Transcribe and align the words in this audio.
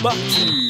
Debate. 0.00 0.69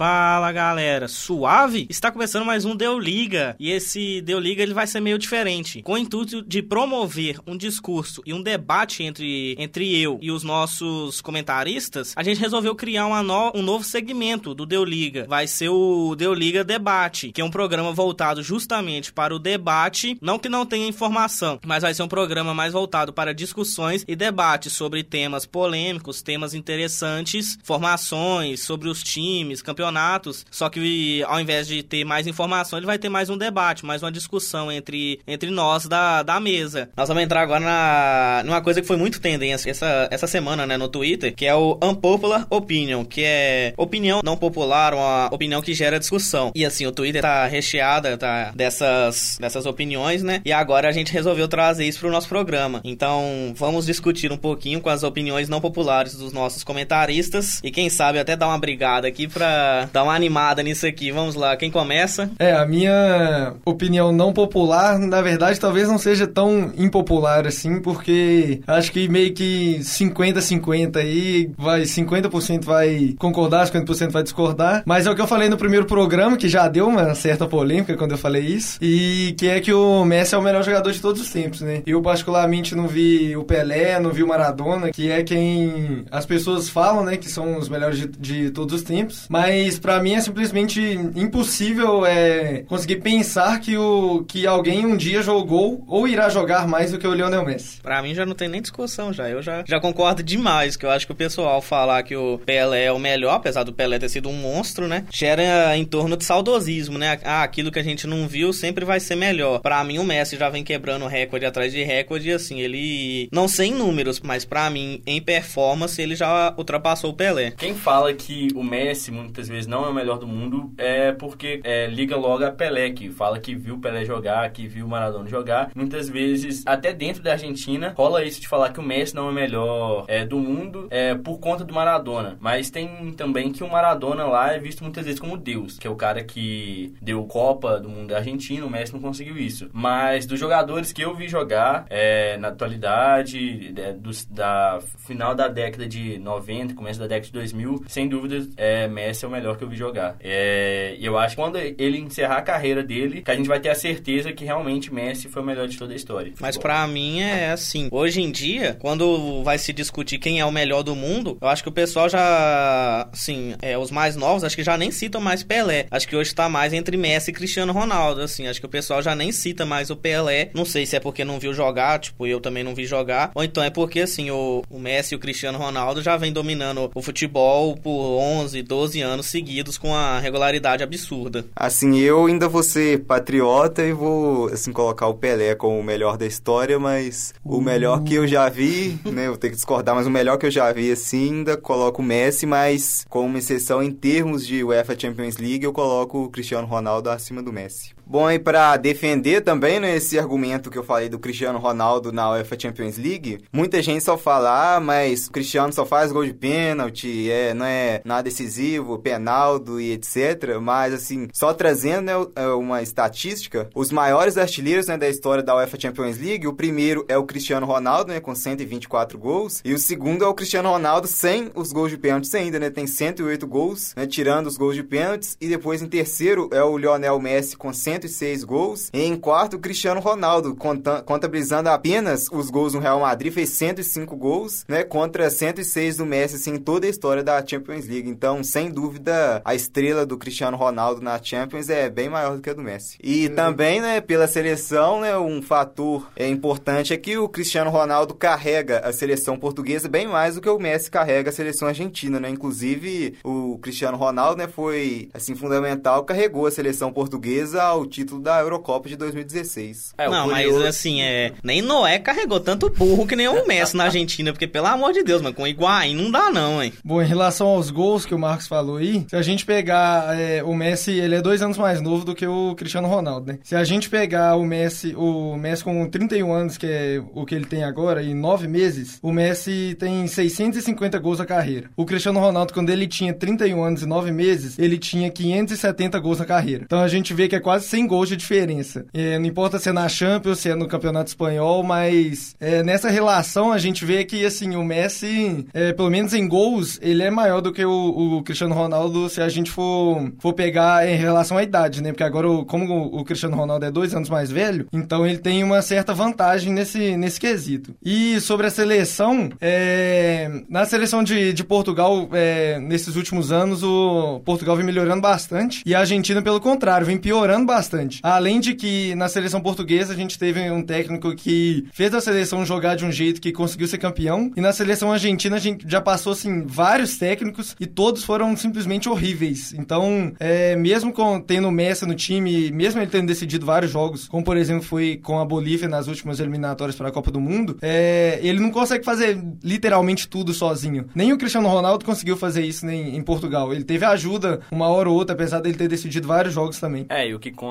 Fala 0.00 0.50
galera, 0.50 1.08
suave? 1.08 1.86
Está 1.90 2.10
começando 2.10 2.46
mais 2.46 2.64
um 2.64 2.74
Deu 2.74 2.98
Liga 2.98 3.54
e 3.60 3.70
esse 3.70 4.22
Deu 4.22 4.38
Liga 4.40 4.62
ele 4.62 4.72
vai 4.72 4.86
ser 4.86 4.98
meio 4.98 5.18
diferente, 5.18 5.82
com 5.82 5.92
o 5.92 5.98
intuito 5.98 6.40
de 6.42 6.62
promover 6.62 7.38
um 7.46 7.54
discurso 7.54 8.22
e 8.24 8.32
um 8.32 8.42
debate 8.42 9.02
entre, 9.02 9.54
entre 9.58 9.94
eu 10.00 10.18
e 10.22 10.30
os 10.30 10.42
nossos 10.42 11.20
comentaristas. 11.20 12.14
A 12.16 12.22
gente 12.22 12.40
resolveu 12.40 12.74
criar 12.74 13.08
uma 13.08 13.22
no, 13.22 13.52
um 13.54 13.60
novo 13.60 13.84
segmento 13.84 14.54
do 14.54 14.64
Deu 14.64 14.86
Liga, 14.86 15.26
vai 15.28 15.46
ser 15.46 15.68
o 15.68 16.14
Deu 16.16 16.32
Liga 16.32 16.64
Debate, 16.64 17.30
que 17.30 17.42
é 17.42 17.44
um 17.44 17.50
programa 17.50 17.92
voltado 17.92 18.42
justamente 18.42 19.12
para 19.12 19.34
o 19.34 19.38
debate, 19.38 20.16
não 20.22 20.38
que 20.38 20.48
não 20.48 20.64
tenha 20.64 20.88
informação, 20.88 21.60
mas 21.66 21.82
vai 21.82 21.92
ser 21.92 22.04
um 22.04 22.08
programa 22.08 22.54
mais 22.54 22.72
voltado 22.72 23.12
para 23.12 23.34
discussões 23.34 24.02
e 24.08 24.16
debates 24.16 24.72
sobre 24.72 25.04
temas 25.04 25.44
polêmicos, 25.44 26.22
temas 26.22 26.54
interessantes, 26.54 27.58
formações 27.62 28.60
sobre 28.62 28.88
os 28.88 29.02
times, 29.02 29.60
campeonatos 29.60 29.89
campeonatos, 29.90 30.46
só 30.50 30.68
que 30.68 31.22
ao 31.26 31.40
invés 31.40 31.66
de 31.66 31.82
ter 31.82 32.04
mais 32.04 32.26
informação, 32.26 32.78
ele 32.78 32.86
vai 32.86 32.98
ter 32.98 33.08
mais 33.08 33.28
um 33.28 33.36
debate, 33.36 33.84
mais 33.84 34.02
uma 34.02 34.12
discussão 34.12 34.70
entre, 34.70 35.20
entre 35.26 35.50
nós 35.50 35.86
da, 35.86 36.22
da 36.22 36.38
mesa. 36.38 36.88
Nós 36.96 37.08
vamos 37.08 37.22
entrar 37.22 37.42
agora 37.42 37.60
na, 37.60 38.42
numa 38.44 38.60
coisa 38.62 38.80
que 38.80 38.86
foi 38.86 38.96
muito 38.96 39.20
tendência 39.20 39.70
essa, 39.70 40.08
essa 40.10 40.26
semana, 40.26 40.66
né, 40.66 40.76
no 40.76 40.88
Twitter, 40.88 41.34
que 41.34 41.44
é 41.44 41.54
o 41.54 41.78
Unpopular 41.82 42.46
Opinion, 42.48 43.04
que 43.04 43.22
é 43.24 43.74
opinião 43.76 44.20
não 44.24 44.36
popular, 44.36 44.94
uma 44.94 45.28
opinião 45.32 45.60
que 45.60 45.74
gera 45.74 45.98
discussão. 45.98 46.52
E 46.54 46.64
assim, 46.64 46.86
o 46.86 46.92
Twitter 46.92 47.22
tá 47.22 47.46
recheada 47.46 48.16
tá, 48.16 48.52
dessas, 48.54 49.36
dessas 49.40 49.66
opiniões, 49.66 50.22
né? 50.22 50.40
E 50.44 50.52
agora 50.52 50.88
a 50.88 50.92
gente 50.92 51.12
resolveu 51.12 51.48
trazer 51.48 51.86
isso 51.86 51.98
pro 51.98 52.10
nosso 52.10 52.28
programa. 52.28 52.80
Então, 52.84 53.52
vamos 53.56 53.86
discutir 53.86 54.30
um 54.30 54.36
pouquinho 54.36 54.80
com 54.80 54.88
as 54.88 55.02
opiniões 55.02 55.48
não 55.48 55.60
populares 55.60 56.14
dos 56.14 56.32
nossos 56.32 56.62
comentaristas 56.62 57.60
e 57.64 57.70
quem 57.70 57.90
sabe 57.90 58.18
até 58.18 58.36
dar 58.36 58.48
uma 58.48 58.58
brigada 58.58 59.08
aqui 59.08 59.26
pra 59.26 59.79
dar 59.92 60.04
uma 60.04 60.14
animada 60.14 60.62
nisso 60.62 60.86
aqui. 60.86 61.10
Vamos 61.10 61.34
lá, 61.34 61.56
quem 61.56 61.70
começa? 61.70 62.30
É, 62.38 62.52
a 62.52 62.66
minha 62.66 63.54
opinião 63.64 64.12
não 64.12 64.32
popular, 64.32 64.98
na 64.98 65.20
verdade, 65.20 65.60
talvez 65.60 65.88
não 65.88 65.98
seja 65.98 66.26
tão 66.26 66.72
impopular 66.76 67.46
assim, 67.46 67.80
porque 67.80 68.60
acho 68.66 68.92
que 68.92 69.08
meio 69.08 69.32
que 69.32 69.78
50-50 69.80 70.96
aí, 70.96 71.50
vai 71.56 71.82
50% 71.82 72.64
vai 72.64 73.14
concordar, 73.18 73.66
50% 73.66 74.10
vai 74.10 74.22
discordar. 74.22 74.82
Mas 74.84 75.06
é 75.06 75.10
o 75.10 75.14
que 75.14 75.20
eu 75.20 75.26
falei 75.26 75.48
no 75.48 75.56
primeiro 75.56 75.86
programa, 75.86 76.36
que 76.36 76.48
já 76.48 76.68
deu 76.68 76.88
uma 76.88 77.14
certa 77.14 77.46
polêmica 77.46 77.96
quando 77.96 78.12
eu 78.12 78.18
falei 78.18 78.44
isso, 78.44 78.78
e 78.80 79.34
que 79.36 79.48
é 79.48 79.60
que 79.60 79.72
o 79.72 80.04
Messi 80.04 80.34
é 80.34 80.38
o 80.38 80.42
melhor 80.42 80.62
jogador 80.62 80.92
de 80.92 81.00
todos 81.00 81.20
os 81.20 81.30
tempos, 81.30 81.60
né? 81.60 81.82
Eu 81.86 82.00
particularmente 82.02 82.74
não 82.74 82.86
vi 82.86 83.36
o 83.36 83.44
Pelé, 83.44 83.98
não 84.00 84.10
vi 84.10 84.22
o 84.22 84.28
Maradona, 84.28 84.90
que 84.90 85.10
é 85.10 85.22
quem 85.22 86.04
as 86.10 86.26
pessoas 86.26 86.68
falam, 86.68 87.04
né, 87.04 87.16
que 87.16 87.28
são 87.28 87.58
os 87.58 87.68
melhores 87.68 87.98
de, 87.98 88.06
de 88.08 88.50
todos 88.50 88.74
os 88.74 88.82
tempos, 88.82 89.26
mas 89.28 89.69
mas 89.70 89.78
para 89.78 90.02
mim 90.02 90.14
é 90.14 90.20
simplesmente 90.20 90.80
impossível 91.14 92.04
é, 92.04 92.64
conseguir 92.66 92.96
pensar 92.96 93.60
que, 93.60 93.76
o, 93.76 94.24
que 94.24 94.44
alguém 94.44 94.84
um 94.84 94.96
dia 94.96 95.22
jogou 95.22 95.84
ou 95.86 96.08
irá 96.08 96.28
jogar 96.28 96.66
mais 96.66 96.90
do 96.90 96.98
que 96.98 97.06
o 97.06 97.14
Lionel 97.14 97.44
Messi. 97.44 97.80
Para 97.80 98.02
mim 98.02 98.12
já 98.12 98.26
não 98.26 98.34
tem 98.34 98.48
nem 98.48 98.60
discussão 98.60 99.12
já. 99.12 99.28
Eu 99.28 99.40
já, 99.40 99.62
já 99.64 99.78
concordo 99.78 100.24
demais 100.24 100.76
que 100.76 100.84
eu 100.84 100.90
acho 100.90 101.06
que 101.06 101.12
o 101.12 101.14
pessoal 101.14 101.62
falar 101.62 102.02
que 102.02 102.16
o 102.16 102.38
Pelé 102.38 102.86
é 102.86 102.92
o 102.92 102.98
melhor, 102.98 103.34
apesar 103.34 103.62
do 103.62 103.72
Pelé 103.72 104.00
ter 104.00 104.08
sido 104.08 104.28
um 104.28 104.32
monstro, 104.32 104.88
né? 104.88 105.04
Gera 105.14 105.76
em 105.76 105.84
torno 105.84 106.16
de 106.16 106.24
saudosismo, 106.24 106.98
né? 106.98 107.20
Ah, 107.22 107.44
aquilo 107.44 107.70
que 107.70 107.78
a 107.78 107.84
gente 107.84 108.08
não 108.08 108.26
viu 108.26 108.52
sempre 108.52 108.84
vai 108.84 108.98
ser 108.98 109.14
melhor. 109.14 109.60
Para 109.60 109.84
mim 109.84 109.98
o 109.98 110.04
Messi 110.04 110.36
já 110.36 110.48
vem 110.48 110.64
quebrando 110.64 111.06
recorde 111.06 111.46
atrás 111.46 111.70
de 111.70 111.84
recorde 111.84 112.32
assim, 112.32 112.60
ele 112.60 113.28
não 113.30 113.46
sei 113.46 113.68
em 113.68 113.74
números, 113.74 114.18
mas 114.18 114.44
para 114.44 114.68
mim 114.68 115.00
em 115.06 115.22
performance 115.22 116.02
ele 116.02 116.16
já 116.16 116.52
ultrapassou 116.58 117.10
o 117.10 117.14
Pelé. 117.14 117.52
Quem 117.52 117.76
fala 117.76 118.12
que 118.12 118.48
o 118.56 118.64
Messi 118.64 119.12
muitas 119.12 119.46
vezes 119.46 119.59
não 119.66 119.84
é 119.84 119.88
o 119.88 119.94
melhor 119.94 120.18
do 120.18 120.26
mundo, 120.26 120.72
é 120.76 121.12
porque 121.12 121.60
é, 121.64 121.86
liga 121.86 122.16
logo 122.16 122.44
a 122.44 122.50
Pelé, 122.50 122.90
que 122.90 123.10
fala 123.10 123.38
que 123.38 123.54
viu 123.54 123.78
Pelé 123.78 124.04
jogar, 124.04 124.50
que 124.50 124.66
viu 124.66 124.86
Maradona 124.86 125.28
jogar. 125.28 125.70
Muitas 125.74 126.08
vezes, 126.08 126.62
até 126.66 126.92
dentro 126.92 127.22
da 127.22 127.32
Argentina, 127.32 127.94
rola 127.96 128.24
isso 128.24 128.40
de 128.40 128.48
falar 128.48 128.72
que 128.72 128.80
o 128.80 128.82
Messi 128.82 129.14
não 129.14 129.28
é 129.28 129.30
o 129.30 129.34
melhor 129.34 130.04
é, 130.08 130.24
do 130.24 130.38
mundo 130.38 130.86
é, 130.90 131.14
por 131.14 131.38
conta 131.38 131.64
do 131.64 131.74
Maradona. 131.74 132.36
Mas 132.40 132.70
tem 132.70 133.12
também 133.12 133.52
que 133.52 133.64
o 133.64 133.70
Maradona 133.70 134.24
lá 134.24 134.52
é 134.52 134.58
visto 134.58 134.82
muitas 134.82 135.04
vezes 135.04 135.20
como 135.20 135.36
Deus, 135.36 135.78
que 135.78 135.86
é 135.86 135.90
o 135.90 135.96
cara 135.96 136.22
que 136.22 136.94
deu 137.00 137.24
Copa 137.24 137.78
do 137.78 137.88
Mundo 137.88 138.08
da 138.08 138.18
Argentina, 138.18 138.64
o 138.64 138.70
Messi 138.70 138.92
não 138.92 139.00
conseguiu 139.00 139.36
isso. 139.36 139.68
Mas 139.72 140.26
dos 140.26 140.38
jogadores 140.38 140.92
que 140.92 141.02
eu 141.02 141.14
vi 141.14 141.28
jogar 141.28 141.86
é, 141.88 142.36
na 142.38 142.48
atualidade, 142.48 143.72
é, 143.76 143.92
dos, 143.92 144.24
da 144.24 144.80
final 144.98 145.34
da 145.34 145.48
década 145.48 145.86
de 145.86 146.18
90, 146.18 146.74
começo 146.74 146.98
da 146.98 147.06
década 147.06 147.26
de 147.26 147.32
2000, 147.32 147.84
sem 147.86 148.08
dúvida, 148.08 148.46
é, 148.56 148.88
Messi 148.88 149.24
é 149.24 149.28
o 149.28 149.30
melhor 149.30 149.39
melhor 149.40 149.56
que 149.56 149.64
eu 149.64 149.68
vi 149.68 149.76
jogar. 149.76 150.16
É, 150.20 150.96
eu 151.00 151.18
acho 151.18 151.34
que 151.34 151.42
quando 151.42 151.56
ele 151.56 151.98
encerrar 151.98 152.36
a 152.36 152.42
carreira 152.42 152.82
dele, 152.82 153.22
que 153.22 153.30
a 153.30 153.34
gente 153.34 153.48
vai 153.48 153.58
ter 153.58 153.70
a 153.70 153.74
certeza 153.74 154.32
que 154.32 154.44
realmente 154.44 154.92
Messi 154.92 155.28
foi 155.28 155.42
o 155.42 155.44
melhor 155.44 155.66
de 155.66 155.76
toda 155.76 155.92
a 155.92 155.96
história. 155.96 156.32
Mas 156.38 156.56
para 156.56 156.86
mim 156.86 157.20
é 157.20 157.50
assim. 157.50 157.88
Hoje 157.90 158.20
em 158.20 158.30
dia, 158.30 158.76
quando 158.78 159.42
vai 159.42 159.58
se 159.58 159.72
discutir 159.72 160.18
quem 160.18 160.40
é 160.40 160.44
o 160.44 160.52
melhor 160.52 160.82
do 160.82 160.94
mundo, 160.94 161.38
eu 161.40 161.48
acho 161.48 161.62
que 161.62 161.68
o 161.68 161.72
pessoal 161.72 162.08
já, 162.08 163.08
assim, 163.12 163.54
é, 163.62 163.76
os 163.78 163.90
mais 163.90 164.16
novos, 164.16 164.44
acho 164.44 164.56
que 164.56 164.62
já 164.62 164.76
nem 164.76 164.90
citam 164.90 165.20
mais 165.20 165.42
Pelé. 165.42 165.86
Acho 165.90 166.06
que 166.06 166.14
hoje 166.14 166.34
tá 166.34 166.48
mais 166.48 166.72
entre 166.72 166.96
Messi 166.96 167.30
e 167.30 167.34
Cristiano 167.34 167.72
Ronaldo, 167.72 168.20
assim. 168.20 168.46
Acho 168.46 168.60
que 168.60 168.66
o 168.66 168.70
pessoal 168.70 169.02
já 169.02 169.14
nem 169.14 169.32
cita 169.32 169.64
mais 169.64 169.90
o 169.90 169.96
Pelé. 169.96 170.50
Não 170.54 170.64
sei 170.64 170.84
se 170.84 170.96
é 170.96 171.00
porque 171.00 171.24
não 171.24 171.38
viu 171.38 171.54
jogar, 171.54 171.98
tipo, 171.98 172.26
eu 172.26 172.40
também 172.40 172.62
não 172.62 172.74
vi 172.74 172.84
jogar, 172.84 173.30
ou 173.34 173.42
então 173.42 173.62
é 173.62 173.70
porque, 173.70 174.00
assim, 174.00 174.30
o, 174.30 174.62
o 174.68 174.78
Messi 174.78 175.14
e 175.14 175.16
o 175.16 175.18
Cristiano 175.18 175.58
Ronaldo 175.58 176.02
já 176.02 176.16
vem 176.16 176.32
dominando 176.32 176.90
o 176.94 177.02
futebol 177.02 177.76
por 177.76 178.18
11, 178.18 178.62
12 178.62 179.00
anos 179.00 179.26
seguidos 179.30 179.78
com 179.78 179.94
a 179.94 180.18
regularidade 180.18 180.82
absurda. 180.82 181.44
Assim, 181.54 181.98
eu 181.98 182.26
ainda 182.26 182.48
vou 182.48 182.62
ser 182.62 183.04
patriota 183.04 183.84
e 183.84 183.92
vou, 183.92 184.48
assim, 184.48 184.72
colocar 184.72 185.06
o 185.06 185.14
Pelé 185.14 185.54
como 185.54 185.78
o 185.78 185.84
melhor 185.84 186.16
da 186.16 186.26
história, 186.26 186.78
mas 186.78 187.32
uh. 187.44 187.56
o 187.56 187.60
melhor 187.60 188.02
que 188.02 188.14
eu 188.14 188.26
já 188.26 188.48
vi, 188.48 188.98
né, 189.04 189.28
vou 189.28 189.36
ter 189.36 189.50
que 189.50 189.56
discordar, 189.56 189.94
mas 189.94 190.06
o 190.06 190.10
melhor 190.10 190.36
que 190.36 190.46
eu 190.46 190.50
já 190.50 190.72
vi, 190.72 190.90
assim, 190.90 191.30
ainda 191.30 191.56
coloco 191.56 192.02
o 192.02 192.04
Messi, 192.04 192.46
mas 192.46 193.06
com 193.08 193.26
uma 193.26 193.38
exceção 193.38 193.82
em 193.82 193.90
termos 193.90 194.46
de 194.46 194.62
UEFA 194.64 194.98
Champions 194.98 195.36
League, 195.36 195.64
eu 195.64 195.72
coloco 195.72 196.24
o 196.24 196.30
Cristiano 196.30 196.66
Ronaldo 196.66 197.10
acima 197.10 197.42
do 197.42 197.52
Messi. 197.52 197.99
Bom, 198.10 198.28
e 198.28 198.40
para 198.40 198.76
defender 198.76 199.40
também 199.40 199.78
né, 199.78 199.94
esse 199.94 200.18
argumento 200.18 200.68
que 200.68 200.76
eu 200.76 200.82
falei 200.82 201.08
do 201.08 201.16
Cristiano 201.16 201.60
Ronaldo 201.60 202.10
na 202.10 202.32
UEFA 202.32 202.58
Champions 202.58 202.98
League, 202.98 203.38
muita 203.52 203.80
gente 203.80 204.02
só 204.02 204.18
fala, 204.18 204.74
ah, 204.74 204.80
mas 204.80 205.28
o 205.28 205.30
Cristiano 205.30 205.72
só 205.72 205.86
faz 205.86 206.10
gol 206.10 206.24
de 206.24 206.34
pênalti, 206.34 207.30
é, 207.30 207.54
não 207.54 207.64
é 207.64 208.02
nada 208.04 208.24
decisivo, 208.24 208.98
penaldo 208.98 209.80
e 209.80 209.92
etc. 209.92 210.58
Mas, 210.60 210.92
assim, 210.92 211.28
só 211.32 211.54
trazendo 211.54 212.06
né, 212.06 212.12
é 212.34 212.48
uma 212.48 212.82
estatística, 212.82 213.70
os 213.76 213.92
maiores 213.92 214.36
artilheiros 214.36 214.88
né, 214.88 214.96
da 214.96 215.08
história 215.08 215.40
da 215.40 215.54
UEFA 215.54 215.78
Champions 215.78 216.18
League, 216.18 216.48
o 216.48 216.52
primeiro 216.52 217.04
é 217.06 217.16
o 217.16 217.22
Cristiano 217.22 217.64
Ronaldo, 217.64 218.12
né, 218.12 218.18
com 218.18 218.34
124 218.34 219.16
gols, 219.20 219.60
e 219.64 219.72
o 219.72 219.78
segundo 219.78 220.24
é 220.24 220.26
o 220.26 220.34
Cristiano 220.34 220.68
Ronaldo 220.68 221.06
sem 221.06 221.48
os 221.54 221.70
gols 221.70 221.92
de 221.92 221.96
pênaltis 221.96 222.34
ainda, 222.34 222.58
né, 222.58 222.70
tem 222.70 222.88
108 222.88 223.46
gols, 223.46 223.94
né, 223.94 224.04
tirando 224.04 224.48
os 224.48 224.56
gols 224.56 224.74
de 224.74 224.82
pênaltis, 224.82 225.36
e 225.40 225.46
depois 225.46 225.80
em 225.80 225.86
terceiro 225.86 226.50
é 226.50 226.64
o 226.64 226.76
Lionel 226.76 227.20
Messi 227.20 227.56
com 227.56 227.72
100 227.72 227.99
106 228.08 228.44
gols. 228.44 228.90
Em 228.92 229.16
quarto, 229.16 229.56
o 229.56 229.58
Cristiano 229.58 230.00
Ronaldo, 230.00 230.56
contabilizando 231.04 231.68
apenas 231.68 232.28
os 232.30 232.50
gols 232.50 232.74
no 232.74 232.80
Real 232.80 233.00
Madrid, 233.00 233.32
fez 233.32 233.50
105 233.50 234.16
gols, 234.16 234.64
né? 234.68 234.82
Contra 234.82 235.28
106 235.30 235.98
do 235.98 236.06
Messi, 236.06 236.36
assim, 236.36 236.54
em 236.54 236.58
toda 236.58 236.86
a 236.86 236.90
história 236.90 237.22
da 237.22 237.44
Champions 237.44 237.86
League. 237.86 238.08
Então, 238.08 238.42
sem 238.42 238.70
dúvida, 238.70 239.42
a 239.44 239.54
estrela 239.54 240.06
do 240.06 240.16
Cristiano 240.16 240.56
Ronaldo 240.56 241.00
na 241.00 241.20
Champions 241.22 241.68
é 241.68 241.88
bem 241.88 242.08
maior 242.08 242.36
do 242.36 242.42
que 242.42 242.50
a 242.50 242.54
do 242.54 242.62
Messi. 242.62 242.98
E 243.02 243.26
uhum. 243.26 243.34
também, 243.34 243.80
né, 243.80 244.00
pela 244.00 244.26
seleção, 244.26 245.00
né, 245.00 245.16
um 245.18 245.42
fator 245.42 246.10
é 246.16 246.28
importante 246.28 246.92
é 246.92 246.96
que 246.96 247.16
o 247.18 247.28
Cristiano 247.28 247.70
Ronaldo 247.70 248.14
carrega 248.14 248.80
a 248.80 248.92
seleção 248.92 249.38
portuguesa 249.38 249.88
bem 249.88 250.06
mais 250.06 250.34
do 250.34 250.40
que 250.40 250.48
o 250.48 250.58
Messi 250.58 250.90
carrega 250.90 251.30
a 251.30 251.32
seleção 251.32 251.68
argentina, 251.68 252.18
né? 252.18 252.28
Inclusive, 252.30 253.18
o 253.24 253.58
Cristiano 253.58 253.96
Ronaldo, 253.96 254.38
né, 254.38 254.48
foi 254.48 255.08
assim 255.12 255.34
fundamental, 255.34 256.04
carregou 256.04 256.46
a 256.46 256.50
seleção 256.50 256.92
portuguesa 256.92 257.62
ao 257.62 257.86
título 257.90 258.22
da 258.22 258.40
Eurocopa 258.40 258.88
de 258.88 258.96
2016. 258.96 259.94
É, 259.98 260.08
não, 260.08 260.28
curioso... 260.28 260.58
mas 260.58 260.66
assim, 260.66 261.02
é, 261.02 261.32
nem 261.42 261.60
Noé 261.60 261.98
carregou 261.98 262.40
tanto 262.40 262.70
burro 262.70 263.06
que 263.06 263.16
nem 263.16 263.28
o 263.28 263.46
Messi 263.46 263.76
na 263.76 263.84
Argentina, 263.84 264.32
porque 264.32 264.46
pelo 264.46 264.66
amor 264.66 264.92
de 264.92 265.02
Deus, 265.02 265.20
mano, 265.20 265.34
com 265.34 265.46
Higuaín 265.46 265.94
não 265.94 266.10
dá 266.10 266.30
não, 266.30 266.62
hein. 266.62 266.72
Bom, 266.84 267.02
em 267.02 267.06
relação 267.06 267.48
aos 267.48 267.70
gols 267.70 268.06
que 268.06 268.14
o 268.14 268.18
Marcos 268.18 268.46
falou 268.46 268.76
aí, 268.76 269.04
se 269.08 269.16
a 269.16 269.22
gente 269.22 269.44
pegar 269.44 270.18
é, 270.18 270.42
o 270.42 270.54
Messi, 270.54 270.92
ele 270.92 271.16
é 271.16 271.20
dois 271.20 271.42
anos 271.42 271.58
mais 271.58 271.80
novo 271.80 272.04
do 272.04 272.14
que 272.14 272.26
o 272.26 272.54
Cristiano 272.54 272.88
Ronaldo, 272.88 273.32
né? 273.32 273.38
Se 273.42 273.56
a 273.56 273.64
gente 273.64 273.90
pegar 273.90 274.36
o 274.36 274.44
Messi, 274.44 274.94
o 274.96 275.36
Messi 275.36 275.64
com 275.64 275.88
31 275.88 276.32
anos, 276.32 276.56
que 276.56 276.66
é 276.66 277.02
o 277.14 277.26
que 277.26 277.34
ele 277.34 277.44
tem 277.44 277.64
agora, 277.64 278.02
em 278.02 278.14
nove 278.14 278.46
meses, 278.46 278.98
o 279.02 279.12
Messi 279.12 279.76
tem 279.78 280.06
650 280.06 280.98
gols 280.98 281.18
na 281.18 281.26
carreira. 281.26 281.70
O 281.76 281.84
Cristiano 281.84 282.20
Ronaldo, 282.20 282.52
quando 282.52 282.70
ele 282.70 282.86
tinha 282.86 283.12
31 283.12 283.62
anos 283.62 283.82
e 283.82 283.86
nove 283.86 284.12
meses, 284.12 284.58
ele 284.58 284.78
tinha 284.78 285.10
570 285.10 285.98
gols 285.98 286.18
na 286.18 286.24
carreira. 286.24 286.64
Então 286.64 286.80
a 286.80 286.88
gente 286.88 287.12
vê 287.12 287.28
que 287.28 287.36
é 287.36 287.40
quase 287.40 287.66
100 287.70 287.86
gols 287.86 288.08
de 288.08 288.16
diferença. 288.16 288.84
É, 288.92 289.18
não 289.18 289.26
importa 289.26 289.58
se 289.58 289.68
é 289.68 289.72
na 289.72 289.88
Champions, 289.88 290.40
se 290.40 290.50
é 290.50 290.54
no 290.54 290.66
Campeonato 290.66 291.08
Espanhol, 291.08 291.62
mas 291.62 292.34
é, 292.40 292.62
nessa 292.62 292.90
relação 292.90 293.52
a 293.52 293.58
gente 293.58 293.84
vê 293.84 294.04
que, 294.04 294.24
assim, 294.24 294.56
o 294.56 294.64
Messi, 294.64 295.46
é, 295.54 295.72
pelo 295.72 295.88
menos 295.88 296.12
em 296.12 296.26
gols, 296.26 296.78
ele 296.82 297.02
é 297.02 297.10
maior 297.10 297.40
do 297.40 297.52
que 297.52 297.64
o, 297.64 298.16
o, 298.18 298.22
Cristiano 298.22 298.54
Ronaldo 298.54 299.08
se 299.08 299.22
a 299.22 299.28
gente 299.28 299.50
for, 299.50 300.12
for 300.18 300.32
pegar 300.32 300.88
em 300.88 300.96
relação 300.96 301.36
à 301.36 301.42
idade, 301.42 301.82
né? 301.82 301.92
Porque 301.92 302.02
agora, 302.02 302.26
como 302.44 302.86
o, 302.86 303.04
Cristiano 303.04 303.36
Ronaldo 303.36 303.64
é 303.64 303.70
dois 303.70 303.94
anos 303.94 304.08
mais 304.08 304.30
velho, 304.30 304.66
então 304.72 305.06
ele 305.06 305.18
tem 305.18 305.42
uma 305.44 305.62
certa 305.62 305.94
vantagem 305.94 306.52
nesse, 306.52 306.96
nesse 306.96 307.20
quesito. 307.20 307.74
E 307.82 308.20
sobre 308.20 308.46
a 308.46 308.50
seleção, 308.50 309.30
é, 309.40 310.42
na 310.48 310.64
seleção 310.64 311.02
de, 311.04 311.32
de 311.32 311.44
Portugal, 311.44 312.08
é, 312.12 312.58
nesses 312.58 312.96
últimos 312.96 313.30
anos, 313.30 313.62
o 313.62 314.20
Portugal 314.24 314.56
vem 314.56 314.66
melhorando 314.66 315.00
bastante 315.00 315.62
e 315.64 315.74
a 315.74 315.80
Argentina, 315.80 316.20
pelo 316.20 316.40
contrário, 316.40 316.86
vem 316.86 316.98
piorando 316.98 317.46
bastante. 317.46 317.59
Além 318.02 318.40
de 318.40 318.54
que 318.54 318.94
na 318.94 319.08
seleção 319.08 319.40
portuguesa 319.40 319.92
a 319.92 319.96
gente 319.96 320.18
teve 320.18 320.50
um 320.50 320.62
técnico 320.62 321.14
que 321.14 321.66
fez 321.72 321.92
a 321.94 322.00
seleção 322.00 322.44
jogar 322.44 322.76
de 322.76 322.84
um 322.84 322.92
jeito 322.92 323.20
que 323.20 323.32
conseguiu 323.32 323.66
ser 323.66 323.78
campeão, 323.78 324.30
e 324.36 324.40
na 324.40 324.52
seleção 324.52 324.92
argentina 324.92 325.36
a 325.36 325.40
gente 325.40 325.64
já 325.68 325.80
passou 325.80 326.12
assim 326.12 326.42
vários 326.46 326.96
técnicos 326.96 327.56
e 327.58 327.66
todos 327.66 328.04
foram 328.04 328.36
simplesmente 328.36 328.88
horríveis. 328.88 329.52
Então, 329.52 330.12
é, 330.18 330.56
mesmo 330.56 330.92
com, 330.92 331.20
tendo 331.20 331.48
o 331.48 331.52
Messi 331.52 331.86
no 331.86 331.94
time, 331.94 332.50
mesmo 332.50 332.80
ele 332.80 332.90
tendo 332.90 333.06
decidido 333.06 333.46
vários 333.46 333.70
jogos, 333.70 334.08
como 334.08 334.24
por 334.24 334.36
exemplo 334.36 334.62
foi 334.62 334.98
com 335.02 335.18
a 335.18 335.24
Bolívia 335.24 335.68
nas 335.68 335.86
últimas 335.86 336.20
eliminatórias 336.20 336.76
para 336.76 336.88
a 336.88 336.92
Copa 336.92 337.10
do 337.10 337.20
Mundo, 337.20 337.56
é, 337.62 338.18
ele 338.22 338.40
não 338.40 338.50
consegue 338.50 338.84
fazer 338.84 339.22
literalmente 339.42 340.08
tudo 340.08 340.32
sozinho. 340.32 340.86
Nem 340.94 341.12
o 341.12 341.18
Cristiano 341.18 341.48
Ronaldo 341.48 341.84
conseguiu 341.84 342.16
fazer 342.16 342.44
isso 342.44 342.64
nem 342.66 342.96
em 342.96 343.02
Portugal. 343.02 343.52
Ele 343.52 343.64
teve 343.64 343.84
ajuda 343.84 344.40
uma 344.50 344.68
hora 344.68 344.88
ou 344.88 344.96
outra, 344.96 345.14
apesar 345.14 345.40
dele 345.40 345.56
ter 345.56 345.68
decidido 345.68 346.08
vários 346.08 346.34
jogos 346.34 346.58
também. 346.58 346.86
É, 346.88 347.08
e 347.08 347.14
o 347.14 347.18
que 347.18 347.30
conta 347.30 347.49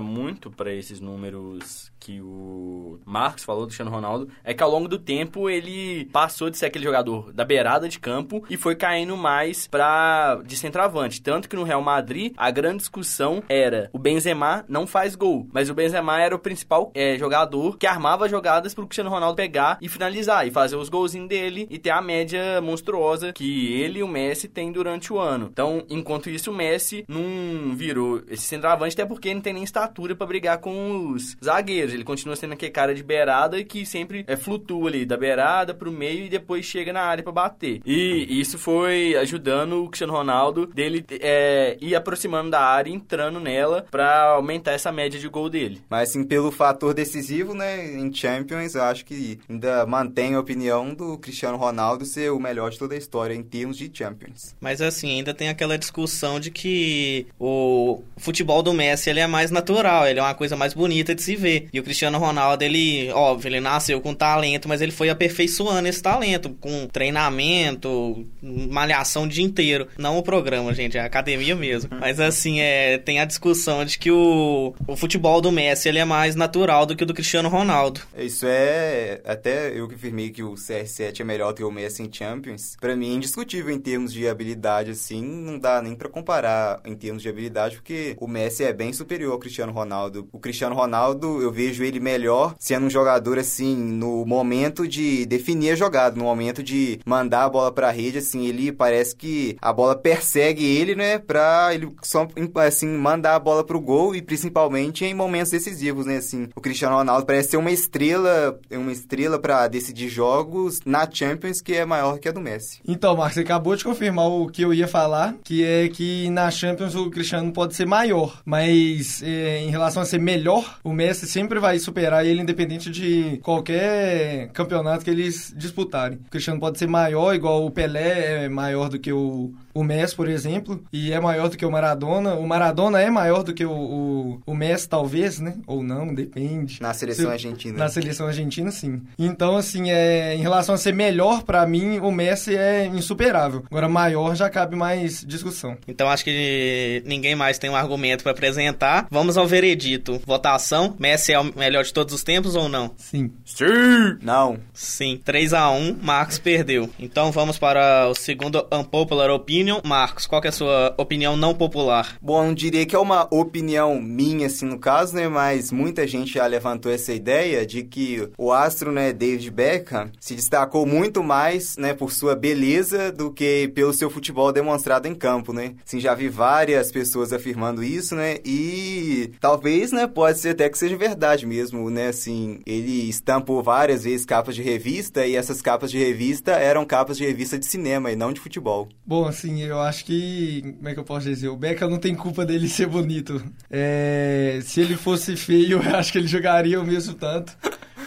muito 0.00 0.50
para 0.50 0.72
esses 0.72 1.00
números 1.00 1.90
que 1.98 2.20
o 2.20 3.00
Marcos 3.04 3.44
falou 3.44 3.62
do 3.62 3.68
Cristiano 3.68 3.90
Ronaldo 3.90 4.28
é 4.44 4.54
que 4.54 4.62
ao 4.62 4.70
longo 4.70 4.88
do 4.88 4.98
tempo 4.98 5.48
ele 5.48 6.06
passou 6.06 6.50
de 6.50 6.58
ser 6.58 6.66
aquele 6.66 6.84
jogador 6.84 7.32
da 7.32 7.44
beirada 7.44 7.88
de 7.88 7.98
campo 7.98 8.44
e 8.48 8.56
foi 8.56 8.76
caindo 8.76 9.16
mais 9.16 9.66
para 9.66 10.40
de 10.44 10.56
centroavante. 10.56 11.20
Tanto 11.20 11.48
que 11.48 11.56
no 11.56 11.64
Real 11.64 11.82
Madrid 11.82 12.32
a 12.36 12.50
grande 12.50 12.78
discussão 12.78 13.42
era 13.48 13.90
o 13.92 13.98
Benzema 13.98 14.64
não 14.68 14.86
faz 14.86 15.14
gol, 15.14 15.48
mas 15.52 15.70
o 15.70 15.74
Benzema 15.74 16.20
era 16.20 16.34
o 16.34 16.38
principal 16.38 16.90
é, 16.94 17.16
jogador 17.18 17.76
que 17.76 17.86
armava 17.86 18.28
jogadas 18.28 18.74
pro 18.74 18.86
Cristiano 18.86 19.10
Ronaldo 19.10 19.36
pegar 19.36 19.78
e 19.80 19.88
finalizar 19.88 20.46
e 20.46 20.50
fazer 20.50 20.76
os 20.76 20.88
golzinhos 20.88 21.28
dele 21.28 21.66
e 21.70 21.78
ter 21.78 21.90
a 21.90 22.00
média 22.00 22.60
monstruosa 22.60 23.32
que 23.32 23.72
ele 23.72 24.00
e 24.00 24.02
o 24.02 24.08
Messi 24.08 24.48
têm 24.48 24.72
durante 24.72 25.12
o 25.12 25.18
ano. 25.18 25.48
Então, 25.52 25.84
enquanto 25.88 26.30
isso, 26.30 26.50
o 26.50 26.54
Messi 26.54 27.04
não 27.08 27.74
virou 27.74 28.22
esse 28.28 28.42
centroavante, 28.42 28.94
até 28.94 29.04
porque 29.04 29.32
não 29.32 29.40
tem 29.40 29.52
nem 29.52 29.62
estatura 29.62 30.14
para 30.14 30.26
brigar 30.26 30.58
com 30.58 31.12
os 31.12 31.36
zagueiros. 31.42 31.87
Ele 31.92 32.04
continua 32.04 32.36
sendo 32.36 32.52
aquele 32.52 32.72
cara 32.72 32.94
de 32.94 33.02
beirada 33.02 33.62
que 33.64 33.84
sempre 33.84 34.24
é, 34.26 34.36
flutua 34.36 34.88
ali 34.88 35.04
da 35.04 35.16
beirada 35.16 35.74
pro 35.74 35.92
meio 35.92 36.24
e 36.24 36.28
depois 36.28 36.64
chega 36.64 36.92
na 36.92 37.02
área 37.02 37.22
para 37.22 37.32
bater. 37.32 37.80
E 37.84 38.40
isso 38.40 38.58
foi 38.58 39.16
ajudando 39.16 39.84
o 39.84 39.88
Cristiano 39.88 40.12
Ronaldo 40.12 40.66
dele 40.66 41.04
é, 41.10 41.76
ir 41.80 41.94
aproximando 41.94 42.50
da 42.50 42.60
área, 42.60 42.90
entrando 42.90 43.40
nela 43.40 43.86
para 43.90 44.30
aumentar 44.30 44.72
essa 44.72 44.92
média 44.92 45.18
de 45.18 45.28
gol 45.28 45.48
dele. 45.48 45.80
Mas 45.88 46.10
assim, 46.10 46.24
pelo 46.24 46.50
fator 46.50 46.94
decisivo, 46.94 47.54
né, 47.54 47.94
em 47.94 48.12
Champions, 48.12 48.74
eu 48.74 48.82
acho 48.82 49.04
que 49.04 49.38
ainda 49.48 49.86
mantém 49.86 50.34
a 50.34 50.40
opinião 50.40 50.94
do 50.94 51.18
Cristiano 51.18 51.56
Ronaldo 51.56 52.04
ser 52.04 52.30
o 52.30 52.40
melhor 52.40 52.70
de 52.70 52.78
toda 52.78 52.94
a 52.94 52.98
história 52.98 53.34
em 53.34 53.42
termos 53.42 53.76
de 53.76 53.90
Champions. 53.92 54.54
Mas 54.60 54.80
assim, 54.80 55.18
ainda 55.18 55.34
tem 55.34 55.48
aquela 55.48 55.78
discussão 55.78 56.40
de 56.40 56.50
que 56.50 57.26
o 57.38 58.02
futebol 58.16 58.62
do 58.62 58.72
Messi 58.72 59.10
ele 59.10 59.20
é 59.20 59.26
mais 59.26 59.50
natural, 59.50 60.06
ele 60.06 60.20
é 60.20 60.22
uma 60.22 60.34
coisa 60.34 60.56
mais 60.56 60.74
bonita 60.74 61.14
de 61.14 61.22
se 61.22 61.36
ver. 61.36 61.68
E 61.72 61.77
o 61.80 61.82
Cristiano 61.82 62.18
Ronaldo, 62.18 62.62
ele, 62.64 63.10
óbvio, 63.12 63.48
ele 63.48 63.60
nasceu 63.60 64.00
com 64.00 64.14
talento, 64.14 64.68
mas 64.68 64.80
ele 64.80 64.92
foi 64.92 65.10
aperfeiçoando 65.10 65.88
esse 65.88 66.02
talento 66.02 66.50
com 66.60 66.86
treinamento, 66.86 68.26
malhação 68.42 69.24
o 69.24 69.28
dia 69.28 69.44
inteiro. 69.44 69.88
Não 69.96 70.18
o 70.18 70.22
programa, 70.22 70.72
gente, 70.74 70.96
é 70.96 71.00
a 71.00 71.06
academia 71.06 71.54
mesmo. 71.54 71.90
Mas 71.98 72.20
assim, 72.20 72.60
é, 72.60 72.98
tem 72.98 73.20
a 73.20 73.24
discussão 73.24 73.84
de 73.84 73.98
que 73.98 74.10
o, 74.10 74.74
o 74.86 74.96
futebol 74.96 75.40
do 75.40 75.52
Messi 75.52 75.88
ele 75.88 75.98
é 75.98 76.04
mais 76.04 76.34
natural 76.34 76.86
do 76.86 76.96
que 76.96 77.02
o 77.02 77.06
do 77.06 77.14
Cristiano 77.14 77.48
Ronaldo. 77.48 78.00
Isso 78.16 78.46
é 78.46 79.20
até 79.24 79.78
eu 79.78 79.88
que 79.88 79.94
afirmei 79.94 80.30
que 80.30 80.42
o 80.42 80.54
CR7 80.54 81.20
é 81.20 81.24
melhor 81.24 81.52
que 81.52 81.62
o 81.62 81.70
Messi 81.70 82.02
em 82.02 82.12
Champions. 82.12 82.76
Para 82.80 82.96
mim 82.96 83.12
é 83.12 83.14
indiscutível 83.14 83.74
em 83.74 83.78
termos 83.78 84.12
de 84.12 84.28
habilidade 84.28 84.90
assim, 84.90 85.22
não 85.22 85.58
dá 85.58 85.82
nem 85.82 85.94
para 85.94 86.08
comparar 86.08 86.80
em 86.84 86.94
termos 86.94 87.22
de 87.22 87.28
habilidade, 87.28 87.76
porque 87.76 88.16
o 88.18 88.26
Messi 88.26 88.64
é 88.64 88.72
bem 88.72 88.92
superior 88.92 89.32
ao 89.32 89.38
Cristiano 89.38 89.72
Ronaldo. 89.72 90.28
O 90.32 90.38
Cristiano 90.38 90.74
Ronaldo, 90.74 91.40
eu 91.42 91.52
vejo 91.52 91.67
ele 91.68 92.00
melhor 92.00 92.54
sendo 92.58 92.86
um 92.86 92.90
jogador 92.90 93.38
assim 93.38 93.76
no 93.76 94.24
momento 94.26 94.86
de 94.86 95.26
definir 95.26 95.70
a 95.70 95.76
jogada, 95.76 96.16
no 96.16 96.24
momento 96.24 96.62
de 96.62 97.00
mandar 97.04 97.44
a 97.44 97.48
bola 97.48 97.72
para 97.72 97.88
a 97.88 97.92
rede, 97.92 98.18
assim, 98.18 98.46
ele 98.46 98.72
parece 98.72 99.14
que 99.14 99.56
a 99.60 99.72
bola 99.72 99.96
persegue 99.96 100.64
ele, 100.64 100.94
né, 100.94 101.18
para 101.18 101.74
ele 101.74 101.90
só 102.02 102.26
assim 102.66 102.88
mandar 102.88 103.34
a 103.34 103.38
bola 103.38 103.64
pro 103.64 103.80
gol 103.80 104.14
e 104.14 104.22
principalmente 104.22 105.04
em 105.04 105.14
momentos 105.14 105.50
decisivos, 105.50 106.06
né, 106.06 106.16
assim. 106.16 106.48
O 106.54 106.60
Cristiano 106.60 106.96
Ronaldo 106.96 107.26
parece 107.26 107.50
ser 107.50 107.56
uma 107.56 107.70
estrela, 107.70 108.58
uma 108.70 108.92
estrela 108.92 109.38
para 109.38 109.68
decidir 109.68 110.08
jogos 110.08 110.80
na 110.84 111.08
Champions 111.10 111.60
que 111.60 111.74
é 111.74 111.84
maior 111.84 112.18
que 112.18 112.28
a 112.28 112.32
do 112.32 112.40
Messi. 112.40 112.80
Então, 112.86 113.16
Marcos, 113.16 113.34
você 113.34 113.40
acabou 113.40 113.76
de 113.76 113.84
confirmar 113.84 114.26
o 114.26 114.48
que 114.48 114.62
eu 114.62 114.72
ia 114.72 114.88
falar, 114.88 115.34
que 115.44 115.64
é 115.64 115.88
que 115.88 116.30
na 116.30 116.50
Champions 116.50 116.94
o 116.94 117.10
Cristiano 117.10 117.52
pode 117.52 117.74
ser 117.74 117.86
maior, 117.86 118.40
mas 118.44 119.22
é, 119.22 119.60
em 119.60 119.70
relação 119.70 120.02
a 120.02 120.06
ser 120.06 120.18
melhor, 120.18 120.78
o 120.82 120.92
Messi 120.92 121.26
sempre 121.26 121.57
vai 121.60 121.78
superar 121.78 122.24
ele 122.24 122.42
independente 122.42 122.90
de 122.90 123.38
qualquer 123.42 124.48
campeonato 124.52 125.04
que 125.04 125.10
eles 125.10 125.52
disputarem. 125.56 126.18
O 126.26 126.30
Cristiano 126.30 126.60
pode 126.60 126.78
ser 126.78 126.86
maior, 126.86 127.34
igual 127.34 127.64
o 127.64 127.70
Pelé 127.70 128.44
é 128.44 128.48
maior 128.48 128.88
do 128.88 128.98
que 128.98 129.12
o, 129.12 129.52
o 129.74 129.84
Messi, 129.84 130.14
por 130.14 130.28
exemplo, 130.28 130.82
e 130.92 131.12
é 131.12 131.20
maior 131.20 131.48
do 131.48 131.56
que 131.56 131.64
o 131.64 131.70
Maradona. 131.70 132.34
O 132.34 132.46
Maradona 132.46 133.00
é 133.00 133.10
maior 133.10 133.42
do 133.42 133.54
que 133.54 133.64
o, 133.64 133.72
o, 133.72 134.40
o 134.46 134.54
Messi, 134.54 134.88
talvez, 134.88 135.38
né? 135.38 135.54
Ou 135.66 135.82
não, 135.82 136.14
depende. 136.14 136.80
Na 136.80 136.92
seleção 136.94 137.26
Se, 137.26 137.32
argentina. 137.32 137.78
Na 137.78 137.88
seleção 137.88 138.26
argentina, 138.26 138.70
sim. 138.70 139.02
Então, 139.18 139.56
assim, 139.56 139.90
é, 139.90 140.34
em 140.34 140.40
relação 140.40 140.74
a 140.74 140.78
ser 140.78 140.94
melhor, 140.94 141.42
para 141.42 141.66
mim, 141.66 141.98
o 141.98 142.10
Messi 142.10 142.56
é 142.56 142.86
insuperável. 142.86 143.64
Agora, 143.70 143.88
maior 143.88 144.34
já 144.34 144.48
cabe 144.50 144.76
mais 144.76 145.24
discussão. 145.24 145.76
Então, 145.86 146.08
acho 146.08 146.24
que 146.24 147.02
ninguém 147.06 147.34
mais 147.34 147.58
tem 147.58 147.70
um 147.70 147.76
argumento 147.76 148.22
para 148.22 148.32
apresentar. 148.32 149.06
Vamos 149.10 149.36
ao 149.36 149.46
veredito. 149.46 150.20
Votação: 150.26 150.94
Messi 150.98 151.32
é 151.32 151.38
o 151.38 151.44
melhor 151.56 151.84
de 151.84 151.92
todos 151.92 152.14
os 152.14 152.22
tempos 152.22 152.56
ou 152.56 152.68
não? 152.68 152.92
Sim. 152.96 153.32
Sim! 153.44 154.18
Não. 154.22 154.58
Sim. 154.72 155.20
3 155.24 155.52
a 155.52 155.70
1 155.70 155.98
Marcos 156.02 156.38
perdeu. 156.38 156.90
Então, 156.98 157.30
vamos 157.30 157.58
para 157.58 158.08
o 158.08 158.14
segundo 158.14 158.66
Unpopular 158.72 159.30
Opinion. 159.30 159.67
Marcos, 159.84 160.26
qual 160.26 160.42
é 160.44 160.48
a 160.48 160.52
sua 160.52 160.94
opinião 160.96 161.36
não 161.36 161.54
popular? 161.54 162.16
Bom, 162.20 162.46
não 162.46 162.54
diria 162.54 162.86
que 162.86 162.96
é 162.96 162.98
uma 162.98 163.28
opinião 163.30 164.00
minha, 164.00 164.46
assim, 164.46 164.66
no 164.66 164.78
caso, 164.78 165.14
né? 165.14 165.28
Mas 165.28 165.70
muita 165.70 166.06
gente 166.06 166.34
já 166.34 166.46
levantou 166.46 166.90
essa 166.90 167.12
ideia 167.12 167.66
de 167.66 167.82
que 167.82 168.28
o 168.38 168.52
astro, 168.52 168.90
né, 168.92 169.12
David 169.12 169.50
Beckham, 169.50 170.10
se 170.20 170.34
destacou 170.34 170.86
muito 170.86 171.22
mais, 171.22 171.76
né, 171.76 171.94
por 171.94 172.12
sua 172.12 172.34
beleza 172.34 173.12
do 173.12 173.32
que 173.32 173.68
pelo 173.74 173.92
seu 173.92 174.10
futebol 174.10 174.52
demonstrado 174.52 175.06
em 175.06 175.14
campo, 175.14 175.52
né? 175.52 175.74
Assim, 175.86 176.00
já 176.00 176.14
vi 176.14 176.28
várias 176.28 176.90
pessoas 176.90 177.32
afirmando 177.32 177.82
isso, 177.82 178.14
né? 178.14 178.38
E 178.44 179.32
talvez, 179.40 179.92
né, 179.92 180.06
pode 180.06 180.38
ser 180.38 180.50
até 180.50 180.68
que 180.68 180.78
seja 180.78 180.96
verdade 180.96 181.46
mesmo, 181.46 181.90
né? 181.90 182.08
Assim, 182.08 182.60
ele 182.66 183.08
estampou 183.08 183.62
várias 183.62 184.04
vezes 184.04 184.24
capas 184.24 184.54
de 184.54 184.62
revista 184.62 185.26
e 185.26 185.36
essas 185.36 185.60
capas 185.60 185.90
de 185.90 185.98
revista 185.98 186.52
eram 186.52 186.84
capas 186.84 187.16
de 187.16 187.24
revista 187.24 187.58
de 187.58 187.66
cinema 187.66 188.10
e 188.10 188.16
não 188.16 188.32
de 188.32 188.40
futebol. 188.40 188.88
Bom, 189.04 189.26
assim, 189.26 189.47
eu 189.60 189.80
acho 189.80 190.04
que. 190.04 190.74
Como 190.76 190.88
é 190.88 190.94
que 190.94 191.00
eu 191.00 191.04
posso 191.04 191.26
dizer? 191.26 191.48
O 191.48 191.56
Beckham 191.56 191.88
não 191.88 191.98
tem 191.98 192.14
culpa 192.14 192.44
dele 192.44 192.68
ser 192.68 192.86
bonito. 192.86 193.42
É, 193.70 194.60
se 194.62 194.80
ele 194.80 194.96
fosse 194.96 195.36
feio, 195.36 195.80
eu 195.82 195.96
acho 195.96 196.12
que 196.12 196.18
ele 196.18 196.26
jogaria 196.26 196.80
o 196.80 196.84
mesmo 196.84 197.14
tanto. 197.14 197.56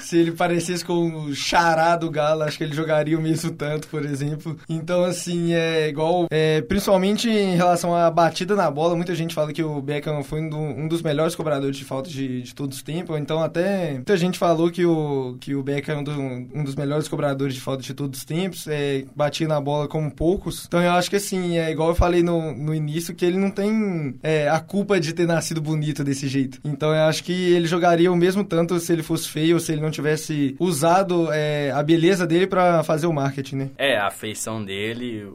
Se 0.02 0.18
ele 0.18 0.32
parecesse 0.32 0.84
com 0.84 1.26
o 1.26 1.36
xará 1.36 1.96
do 1.96 2.10
Galo, 2.10 2.44
acho 2.44 2.58
que 2.58 2.64
ele 2.64 2.74
jogaria 2.74 3.18
o 3.18 3.22
mesmo 3.22 3.52
tanto, 3.52 3.88
por 3.88 4.06
exemplo. 4.06 4.58
Então, 4.68 5.04
assim, 5.04 5.54
é 5.54 5.88
igual. 5.88 6.28
É, 6.30 6.62
principalmente 6.62 7.30
em 7.30 7.56
relação 7.56 7.96
à 7.96 8.10
batida 8.10 8.56
na 8.56 8.70
bola, 8.70 8.96
muita 8.96 9.16
gente 9.16 9.34
fala 9.34 9.54
que 9.54 9.64
o 9.64 9.82
Beckham 9.82 10.24
foi 10.24 10.42
um, 10.42 10.50
do, 10.50 10.58
um 10.58 10.88
dos 10.88 11.02
melhores 11.02 11.36
cobradores 11.36 11.76
de 11.78 11.86
falta 11.86 12.10
de, 12.10 12.42
de 12.42 12.56
todos 12.56 12.78
os 12.78 12.84
tempos. 12.84 13.18
Então, 13.20 13.42
até 13.42 13.94
muita 13.94 14.18
gente 14.18 14.38
falou 14.38 14.70
que 14.70 14.86
o, 14.86 15.38
que 15.40 15.56
o 15.56 15.64
Beckham 15.64 15.96
é 15.96 15.98
um, 16.00 16.04
do, 16.04 16.12
um 16.12 16.64
dos 16.64 16.76
melhores 16.76 17.08
cobradores 17.08 17.54
de 17.54 17.62
falta 17.62 17.84
de 17.84 17.94
todos 17.94 18.20
os 18.20 18.26
tempos. 18.26 18.68
É, 18.68 19.06
batia 19.16 19.48
na 19.48 19.60
bola 19.60 19.88
como 19.88 20.12
poucos. 20.12 20.66
Então, 20.68 20.82
eu 20.82 20.92
acho 20.92 21.10
que, 21.10 21.16
assim, 21.16 21.58
é 21.58 21.72
igual 21.72 21.90
eu 21.90 21.96
falei 21.96 22.24
no, 22.24 22.54
no 22.54 22.74
início, 22.74 23.14
que 23.14 23.26
ele 23.26 23.38
não 23.38 23.52
tem 23.52 24.16
é, 24.24 24.50
a 24.50 24.60
culpa 24.60 25.00
de 25.00 25.14
ter 25.14 25.28
nascido 25.28 25.62
bonito 25.62 26.04
desse 26.04 26.28
jeito. 26.28 26.60
Então, 26.64 26.90
eu 26.90 27.04
acho 27.04 27.24
que 27.24 27.32
ele 27.32 27.68
jogaria 27.68 28.12
o 28.12 28.16
mesmo 28.16 28.44
tanto 28.44 28.80
se 28.80 28.92
ele 28.92 29.04
fosse 29.04 29.28
feio 29.28 29.56
ou 29.56 29.60
se 29.60 29.72
ele 29.72 29.82
não 29.82 29.91
tivesse 29.92 30.56
usado 30.60 31.32
é, 31.32 31.72
a 31.72 31.84
beleza 31.84 32.26
dele 32.26 32.48
para 32.48 32.84
fazer 32.84 33.08
o 33.08 33.14
marketing, 33.14 33.56
né? 33.56 33.70
É, 33.78 33.98
a 33.98 34.10
feição 34.10 34.64
dele 34.64 35.28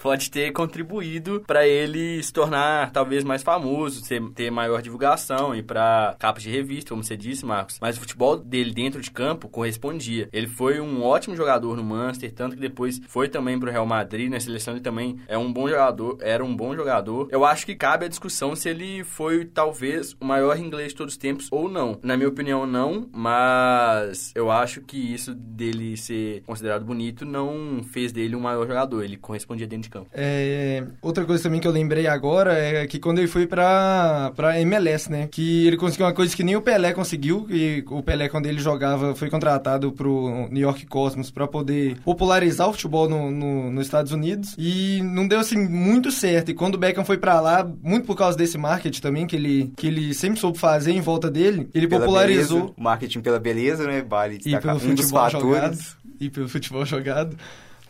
pode 0.00 0.30
ter 0.30 0.50
contribuído 0.52 1.42
para 1.46 1.66
ele 1.66 2.22
se 2.22 2.32
tornar 2.32 2.90
talvez 2.90 3.22
mais 3.22 3.42
famoso, 3.42 4.06
ter, 4.06 4.22
ter 4.30 4.50
maior 4.50 4.82
divulgação 4.82 5.54
e 5.54 5.62
para 5.62 6.16
capas 6.18 6.42
de 6.42 6.50
revista, 6.50 6.90
como 6.90 7.04
você 7.04 7.16
disse, 7.16 7.44
Marcos. 7.44 7.78
Mas 7.80 7.96
o 7.96 8.00
futebol 8.00 8.36
dele 8.36 8.72
dentro 8.72 9.00
de 9.00 9.10
campo 9.10 9.48
correspondia. 9.48 10.28
Ele 10.32 10.46
foi 10.46 10.80
um 10.80 11.02
ótimo 11.02 11.36
jogador 11.36 11.76
no 11.76 11.84
Manchester, 11.84 12.32
tanto 12.32 12.56
que 12.56 12.60
depois 12.62 13.00
foi 13.06 13.28
também 13.28 13.58
pro 13.58 13.70
Real 13.70 13.86
Madrid, 13.86 14.30
na 14.30 14.40
seleção 14.40 14.74
ele 14.74 14.82
também 14.82 15.20
é 15.28 15.36
um 15.36 15.52
bom 15.52 15.68
jogador, 15.68 16.18
era 16.20 16.44
um 16.44 16.56
bom 16.56 16.74
jogador. 16.74 17.28
Eu 17.30 17.44
acho 17.44 17.66
que 17.66 17.74
cabe 17.74 18.06
a 18.06 18.08
discussão 18.08 18.56
se 18.56 18.68
ele 18.68 19.04
foi 19.04 19.44
talvez 19.44 20.16
o 20.20 20.24
maior 20.24 20.58
inglês 20.58 20.92
de 20.92 20.96
todos 20.96 21.14
os 21.14 21.18
tempos 21.18 21.48
ou 21.50 21.68
não. 21.68 21.98
Na 22.02 22.16
minha 22.16 22.28
opinião, 22.28 22.66
não, 22.66 23.08
mas 23.12 24.32
eu 24.34 24.50
acho 24.50 24.80
que 24.80 24.96
isso 24.96 25.34
dele 25.34 25.96
ser 25.96 26.42
considerado 26.42 26.84
bonito 26.84 27.24
não 27.24 27.82
fez 27.84 28.12
dele 28.12 28.34
um 28.34 28.40
maior 28.40 28.66
jogador. 28.66 29.02
Ele 29.02 29.16
correspondia 29.16 29.66
dentro 29.66 29.84
de 29.84 29.89
campo. 29.90 30.06
É, 30.12 30.82
outra 31.02 31.24
coisa 31.24 31.42
também 31.42 31.60
que 31.60 31.66
eu 31.66 31.72
lembrei 31.72 32.06
agora 32.06 32.54
é 32.58 32.86
que 32.86 32.98
quando 32.98 33.18
ele 33.18 33.28
foi 33.28 33.46
pra, 33.46 34.32
pra 34.34 34.60
MLS, 34.60 35.10
né? 35.10 35.28
Que 35.30 35.66
ele 35.66 35.76
conseguiu 35.76 36.06
uma 36.06 36.12
coisa 36.14 36.34
que 36.34 36.42
nem 36.42 36.56
o 36.56 36.62
Pelé 36.62 36.92
conseguiu. 36.92 37.46
E 37.50 37.84
o 37.88 38.02
Pelé, 38.02 38.28
quando 38.28 38.46
ele 38.46 38.58
jogava, 38.60 39.14
foi 39.14 39.28
contratado 39.28 39.92
pro 39.92 40.48
New 40.50 40.62
York 40.62 40.86
Cosmos 40.86 41.30
para 41.30 41.46
poder 41.46 41.96
popularizar 42.04 42.68
o 42.68 42.72
futebol 42.72 43.08
no, 43.08 43.30
no, 43.30 43.70
nos 43.70 43.86
Estados 43.86 44.12
Unidos. 44.12 44.54
E 44.58 45.00
não 45.02 45.26
deu 45.26 45.40
assim 45.40 45.58
muito 45.58 46.10
certo. 46.10 46.50
E 46.50 46.54
quando 46.54 46.76
o 46.76 46.78
Beckham 46.78 47.04
foi 47.04 47.18
para 47.18 47.40
lá, 47.40 47.68
muito 47.82 48.06
por 48.06 48.16
causa 48.16 48.36
desse 48.38 48.56
marketing 48.56 49.00
também, 49.00 49.26
que 49.26 49.36
ele, 49.36 49.72
que 49.76 49.86
ele 49.86 50.14
sempre 50.14 50.38
soube 50.40 50.58
fazer 50.58 50.92
em 50.92 51.00
volta 51.00 51.30
dele, 51.30 51.68
ele 51.74 51.88
Pela 51.88 52.00
popularizou. 52.02 52.58
beleza, 52.58 52.74
marketing 52.78 53.20
pela 53.20 53.38
beleza, 53.38 53.86
né? 53.86 54.04
Vale 54.08 54.38
E 54.44 54.58
pelo 54.58 54.76
um 54.76 54.80
futebol 54.80 55.30
jogado. 55.30 55.78
E 56.20 56.30
pelo 56.30 56.48
futebol 56.48 56.84
jogado. 56.84 57.36